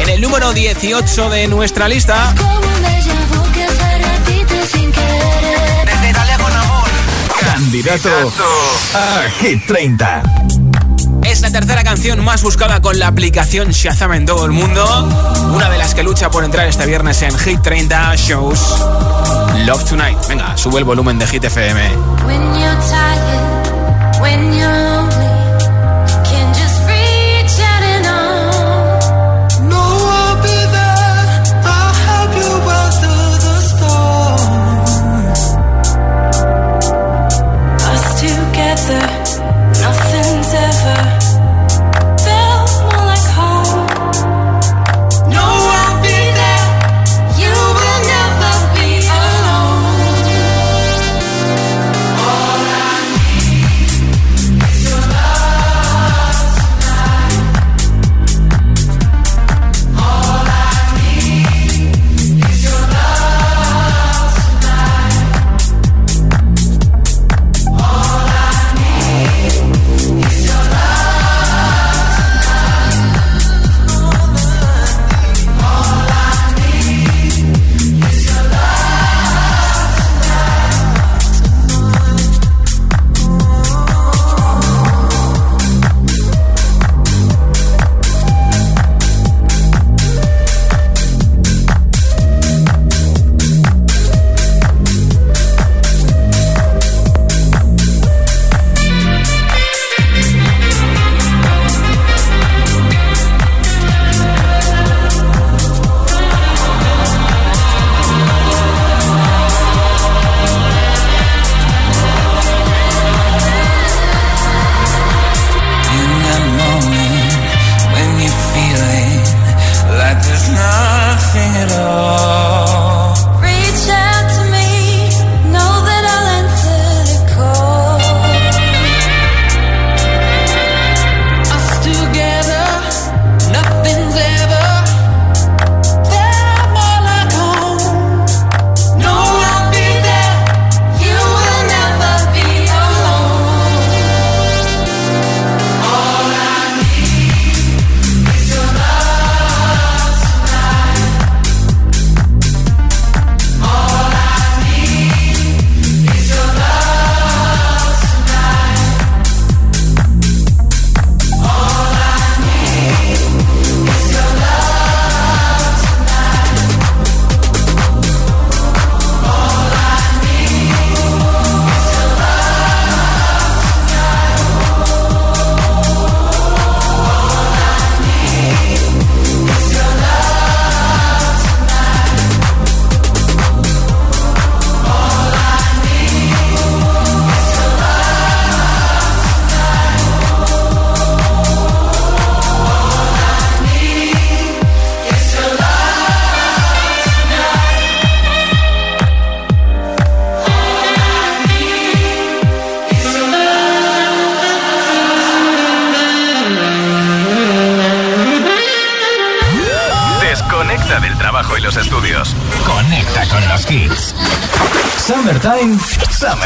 En 0.00 0.08
el 0.08 0.20
número 0.20 0.52
18 0.52 1.30
de 1.30 1.48
nuestra 1.48 1.88
lista. 1.88 2.34
Candidato 7.40 8.10
a 8.94 9.30
Hit 9.40 9.66
30. 9.66 10.22
Es 11.34 11.40
la 11.40 11.50
tercera 11.50 11.82
canción 11.82 12.22
más 12.24 12.44
buscada 12.44 12.80
con 12.80 12.96
la 12.96 13.08
aplicación 13.08 13.70
Shazam 13.72 14.12
en 14.12 14.24
todo 14.24 14.44
el 14.46 14.52
mundo. 14.52 14.84
Una 15.52 15.68
de 15.68 15.78
las 15.78 15.92
que 15.92 16.04
lucha 16.04 16.30
por 16.30 16.44
entrar 16.44 16.68
este 16.68 16.86
viernes 16.86 17.22
en 17.22 17.36
Hit 17.36 17.60
30 17.60 18.14
Shows. 18.14 18.60
Love 19.66 19.84
Tonight. 19.84 20.28
Venga, 20.28 20.56
sube 20.56 20.78
el 20.78 20.84
volumen 20.84 21.18
de 21.18 21.26
Hit 21.26 21.42
FM. 21.42 21.90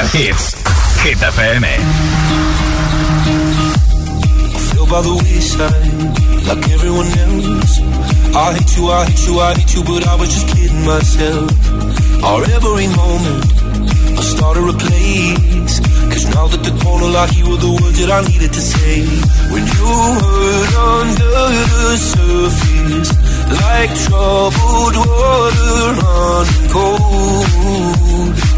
Hits. 0.07 0.55
Hit 1.03 1.18
FM. 1.18 1.64
By 4.88 5.03
the 5.03 5.12
wayside, 5.20 6.49
like 6.49 6.64
everyone 6.72 7.05
else. 7.05 7.72
I 8.34 8.57
hate 8.57 8.72
you, 8.78 8.88
I 8.88 9.05
hate 9.05 9.26
you, 9.28 9.38
I 9.38 9.53
hate 9.53 9.74
you, 9.76 9.84
but 9.84 10.07
I 10.09 10.14
was 10.14 10.32
just 10.32 10.49
kidding 10.49 10.80
myself. 10.80 11.53
Our 12.24 12.42
every 12.57 12.88
moment, 12.96 13.44
I 14.16 14.22
started 14.24 14.64
a 14.64 14.72
place. 14.72 15.80
Cause 16.09 16.24
now 16.32 16.46
that 16.49 16.64
the 16.64 16.72
corner 16.80 17.12
like 17.12 17.36
you 17.36 17.51
were 17.51 17.61
the 17.61 17.68
words 17.68 18.01
that 18.01 18.11
I 18.11 18.24
needed 18.32 18.51
to 18.51 18.62
say. 18.64 19.05
When 19.53 19.64
you 19.76 19.92
hurt 20.24 20.72
under 20.96 21.36
the 21.53 21.96
surface, 22.01 23.12
like 23.61 23.92
troubled 24.09 24.96
water 25.05 25.84
running 26.01 26.68
cold. 26.72 28.57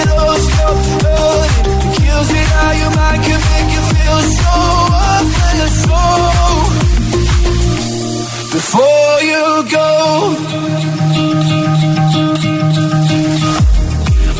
it 0.00 0.08
all. 0.16 0.36
It 1.84 1.92
kills 1.98 2.28
me 2.34 2.42
how 2.54 2.70
your 2.82 2.92
mind 3.00 3.20
can 3.26 3.40
make 3.50 3.68
you 3.74 3.82
feel 3.94 4.18
so. 4.40 4.54
Before 8.54 9.16
you 9.30 9.46
go, 9.78 9.90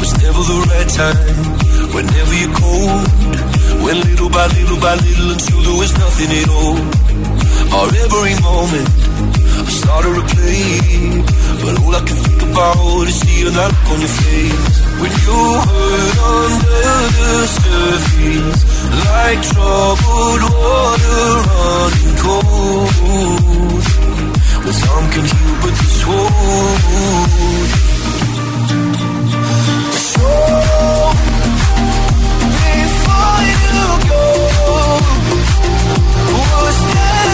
was 0.00 0.12
never 0.22 0.42
the 0.52 0.58
right 0.70 0.90
time. 1.00 1.34
Whenever 1.94 2.34
you're 2.34 2.54
little 3.94 4.30
by 4.30 4.46
little 4.46 4.80
by 4.80 4.94
little 4.94 5.30
until 5.32 5.60
there 5.62 5.78
was 5.78 5.92
nothing 5.98 6.30
at 6.40 6.48
all. 6.48 6.78
Our 7.74 7.88
every 8.04 8.34
moment 8.40 9.33
we 9.64 9.70
start 9.70 10.02
to 10.04 10.10
replay. 10.10 11.24
But 11.62 11.74
all 11.82 11.94
I 11.94 12.00
can 12.08 12.16
think 12.26 12.42
about 12.42 13.08
is 13.08 13.16
seeing 13.20 13.52
that 13.52 13.70
look 13.72 13.88
on 13.92 13.98
your 14.04 14.14
face. 14.20 14.74
When 15.00 15.12
you 15.24 15.40
hurt 15.68 16.16
under 16.34 16.94
the 17.18 17.32
surface, 17.58 18.60
like 19.08 19.40
troubled 19.50 20.42
water 20.54 21.24
running 21.48 22.14
cold. 22.24 23.84
Well, 24.64 24.76
some 24.82 25.06
can 25.14 25.24
heal, 25.32 25.54
but 25.62 25.74
this 25.80 26.00
won't. 26.08 27.24
So, 30.14 30.30
before 32.60 33.40
you 33.50 33.84
go, 34.08 34.24
was 36.32 36.78
that? 36.94 37.33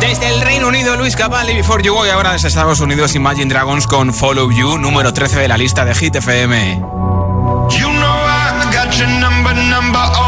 Desde 0.00 0.28
el 0.28 0.40
Reino 0.40 0.68
Unido, 0.68 0.96
Luis 0.96 1.16
Capaldi, 1.16 1.54
Before 1.54 1.82
You 1.82 1.94
Go, 1.94 2.06
y 2.06 2.10
ahora 2.10 2.32
desde 2.32 2.48
Estados 2.48 2.80
Unidos, 2.80 3.14
Imagine 3.14 3.52
Dragons 3.52 3.86
con 3.86 4.14
Follow 4.14 4.50
You, 4.50 4.78
número 4.78 5.12
13 5.12 5.40
de 5.40 5.48
la 5.48 5.58
lista 5.58 5.84
de 5.84 5.94
Hit 5.94 6.16
FM. 6.16 6.76
You 6.76 7.88
know 7.92 8.18
I 8.26 8.70
got 8.72 8.94
your 8.96 9.08
number, 9.08 9.54
number 9.54 10.27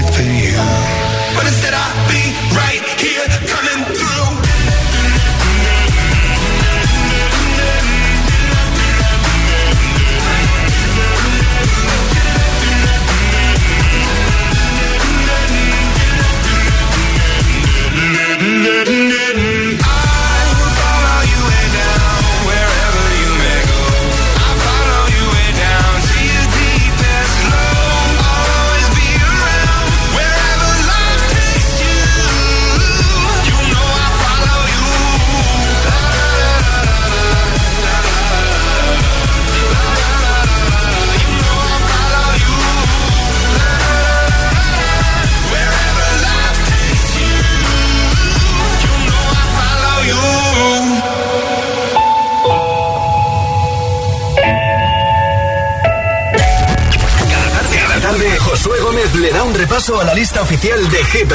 oficial 60.53 60.89
de 60.89 60.97
Hit 61.05 61.31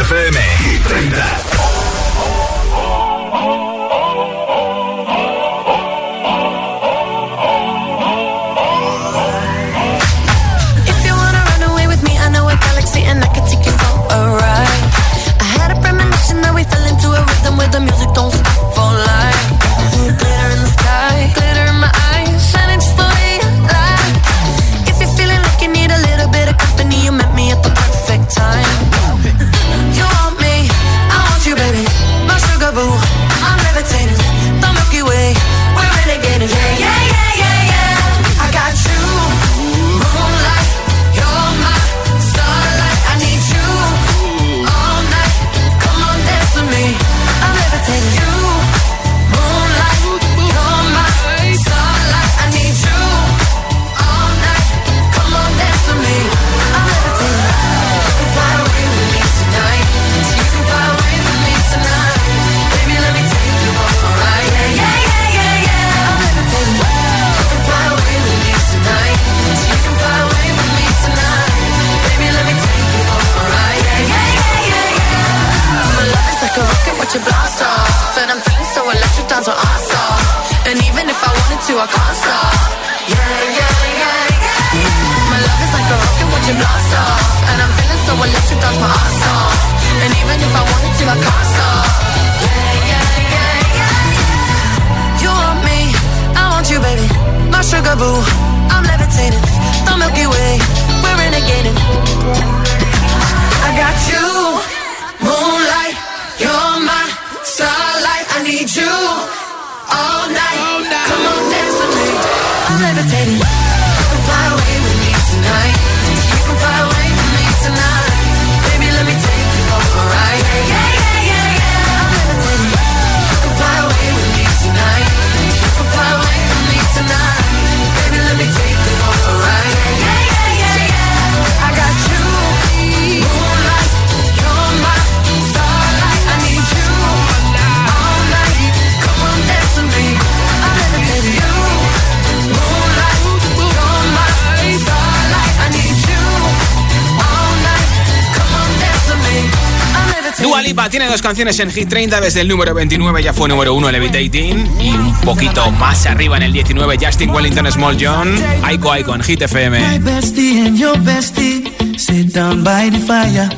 tiene 150.89 151.07
dos 151.09 151.23
canciones 151.23 151.59
en 151.59 151.71
Hit 151.71 151.89
30, 151.89 152.21
desde 152.21 152.43
el 152.43 152.49
número 152.49 152.75
29 152.75 153.23
ya 153.23 153.33
fue 153.33 153.49
número 153.49 153.75
1 153.75 153.91
Levitating 153.91 154.67
y 154.81 154.91
un 154.91 155.13
poquito 155.23 155.71
más 155.73 156.07
arriba 156.07 156.37
en 156.37 156.45
el 156.45 156.53
19 156.53 156.97
Justin 157.01 157.31
Wellington 157.31 157.71
Small 157.73 157.97
John, 158.01 158.35
Aiko 158.63 158.93
Aiko 158.93 159.15
en 159.15 159.23
Hit 159.23 159.41
My 159.41 159.45
FM. 159.47 159.99
bestie 160.01 160.67
and 160.67 160.79
your 160.79 160.97
bestie 160.99 161.99
sit 161.99 162.33
down 162.35 162.63
by 162.63 162.91
the 162.91 162.99
fire. 162.99 163.49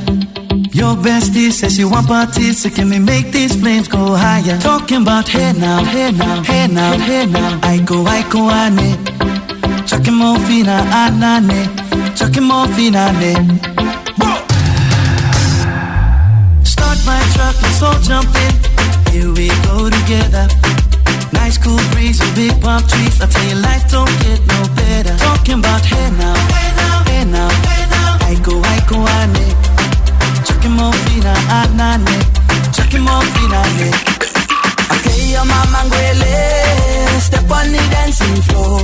Your 0.73 0.97
bestie 0.97 1.51
says 1.51 1.75
she 1.77 1.85
want 1.85 2.07
parties, 2.09 2.63
so 2.63 2.71
can 2.71 2.89
we 2.89 2.99
make 2.99 3.33
these 3.33 3.57
flames 3.57 3.89
go 3.89 4.15
higher? 4.17 4.59
Talking 4.61 5.03
about 5.03 5.29
hey 5.29 5.53
now, 5.53 5.83
hey 5.85 6.13
now, 6.13 6.43
hey 6.43 6.67
now, 6.69 6.97
hey 6.99 7.27
now. 7.27 7.59
I 7.63 7.79
go, 7.85 8.07
ane. 8.49 8.97
Chucking 9.87 10.15
more 10.15 10.39
fina, 10.47 10.85
anane. 10.93 11.69
Chucking 12.17 12.45
more 12.45 12.69
fina, 12.69 13.13
ne. 13.13 13.78
My 17.09 17.21
truck, 17.33 17.57
let's 17.65 17.81
all 17.83 17.99
jump 18.05 18.29
in. 18.45 18.53
Here 19.13 19.31
we 19.33 19.49
go 19.65 19.89
together. 19.89 20.45
Nice 21.33 21.57
cool 21.57 21.81
breeze 21.93 22.21
and 22.21 22.33
big 22.37 22.53
palm 22.61 22.83
trees. 22.85 23.17
I 23.25 23.27
tell 23.33 23.47
you, 23.49 23.59
life 23.65 23.85
don't 23.89 24.15
get 24.25 24.41
no 24.53 24.61
better. 24.77 25.15
Talking 25.17 25.59
about 25.65 25.83
hey 25.93 26.09
now, 26.21 26.37
hey 26.53 26.71
now, 26.81 26.97
hey 27.11 27.25
now, 27.37 27.51
hey 27.69 27.85
now. 27.95 28.29
I 28.31 28.33
go, 28.45 28.55
I 28.75 28.79
go, 28.91 28.99
ane. 29.19 29.49
Chucking 30.47 30.77
more 30.77 30.97
fina, 31.05 31.35
anane. 31.59 32.17
Chucking 32.77 33.05
more 33.09 33.25
fina, 33.35 33.61
ne. 33.81 33.89
Okay, 34.95 35.19
your 35.33 35.47
mama 35.49 35.81
ngwele. 35.89 36.37
Step 37.29 37.51
on 37.57 37.67
the 37.73 37.83
dancing 37.95 38.39
floor. 38.49 38.79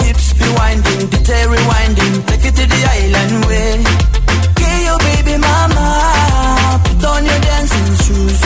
Hips 0.00 0.32
be 0.38 0.46
winding, 0.56 1.02
detail 1.12 1.48
rewinding. 1.52 2.14
Take 2.28 2.46
it 2.48 2.54
to 2.58 2.64
the 2.72 2.80
island 2.96 3.44
way. 3.48 4.23
Baby 5.14 5.36
mama. 5.38 5.86
Put 6.84 7.04
on 7.06 7.24
your 7.24 7.40
dancing 7.40 7.90
shoes. 8.04 8.40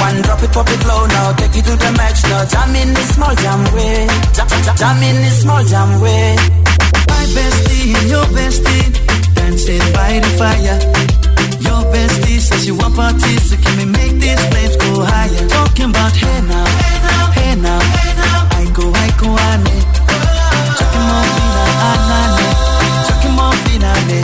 One 0.00 0.22
drop 0.22 0.42
it, 0.42 0.52
pop 0.52 0.68
it 0.68 0.82
low 0.88 1.04
now. 1.06 1.32
Take 1.36 1.56
it 1.60 1.64
to 1.68 1.76
the 1.76 1.92
max 1.92 2.24
now. 2.24 2.44
Jam 2.44 2.74
in 2.74 2.94
this 2.94 3.14
small 3.14 3.34
jam 3.36 3.62
way. 3.76 4.06
Jam, 4.32 4.48
jam, 4.48 4.76
jam 4.76 5.02
in 5.02 5.16
this 5.22 5.42
small 5.42 5.62
jam 5.64 6.00
way. 6.00 6.36
My 7.10 7.24
bestie 7.36 7.94
and 7.94 8.08
your 8.08 8.26
bestie 8.36 8.86
dancing 9.34 9.84
by 9.92 10.18
the 10.24 10.30
fire. 10.40 10.78
Your 11.60 11.82
bestie 11.92 12.40
says 12.40 12.64
she 12.64 12.72
want 12.72 12.94
parties, 12.96 13.50
so 13.50 13.56
can 13.56 13.76
we 13.78 13.84
make 13.84 14.14
these 14.20 14.40
flames 14.50 14.76
go 14.76 15.04
higher? 15.04 15.48
Talking 15.48 15.90
about 15.90 16.12
hey 16.16 16.40
now, 16.48 16.64
hey 16.80 16.98
now, 17.06 17.30
hey 17.36 17.54
now, 17.60 17.80
hey 17.94 18.12
now. 18.16 18.48
I 18.58 18.64
go, 18.72 18.84
I 18.92 19.08
go, 19.20 19.28
ane. 19.28 19.76
Chucking 20.78 21.04
more 21.08 21.26
fina, 21.34 21.64
anane. 21.88 22.48
Chucking 23.08 23.34
more 23.36 23.52
fina, 23.64 23.92
ne. 24.08 24.08
Let 24.08 24.08
me 24.08 24.20
take 24.20 24.23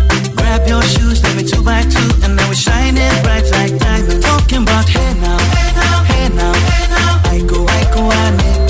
Grab 0.41 0.67
your 0.67 0.81
shoes, 0.81 1.21
let 1.23 1.37
me 1.37 1.43
two 1.43 1.63
by 1.63 1.83
two, 1.83 2.09
and 2.23 2.35
now 2.35 2.49
we 2.49 2.55
shine 2.55 2.97
it 2.97 3.23
bright 3.23 3.45
like 3.51 3.77
diamonds. 3.77 4.25
Talking 4.25 4.63
about 4.63 4.89
hey 4.89 5.13
now, 5.21 5.37
hey 5.53 5.69
now, 5.79 6.03
hey 6.03 6.27
now, 6.33 6.53
hey 6.69 6.85
now. 6.89 7.21
I 7.29 7.37
go, 7.45 7.59
I 7.67 7.81
go, 7.93 8.01
I 8.09 8.31
need. 8.37 8.60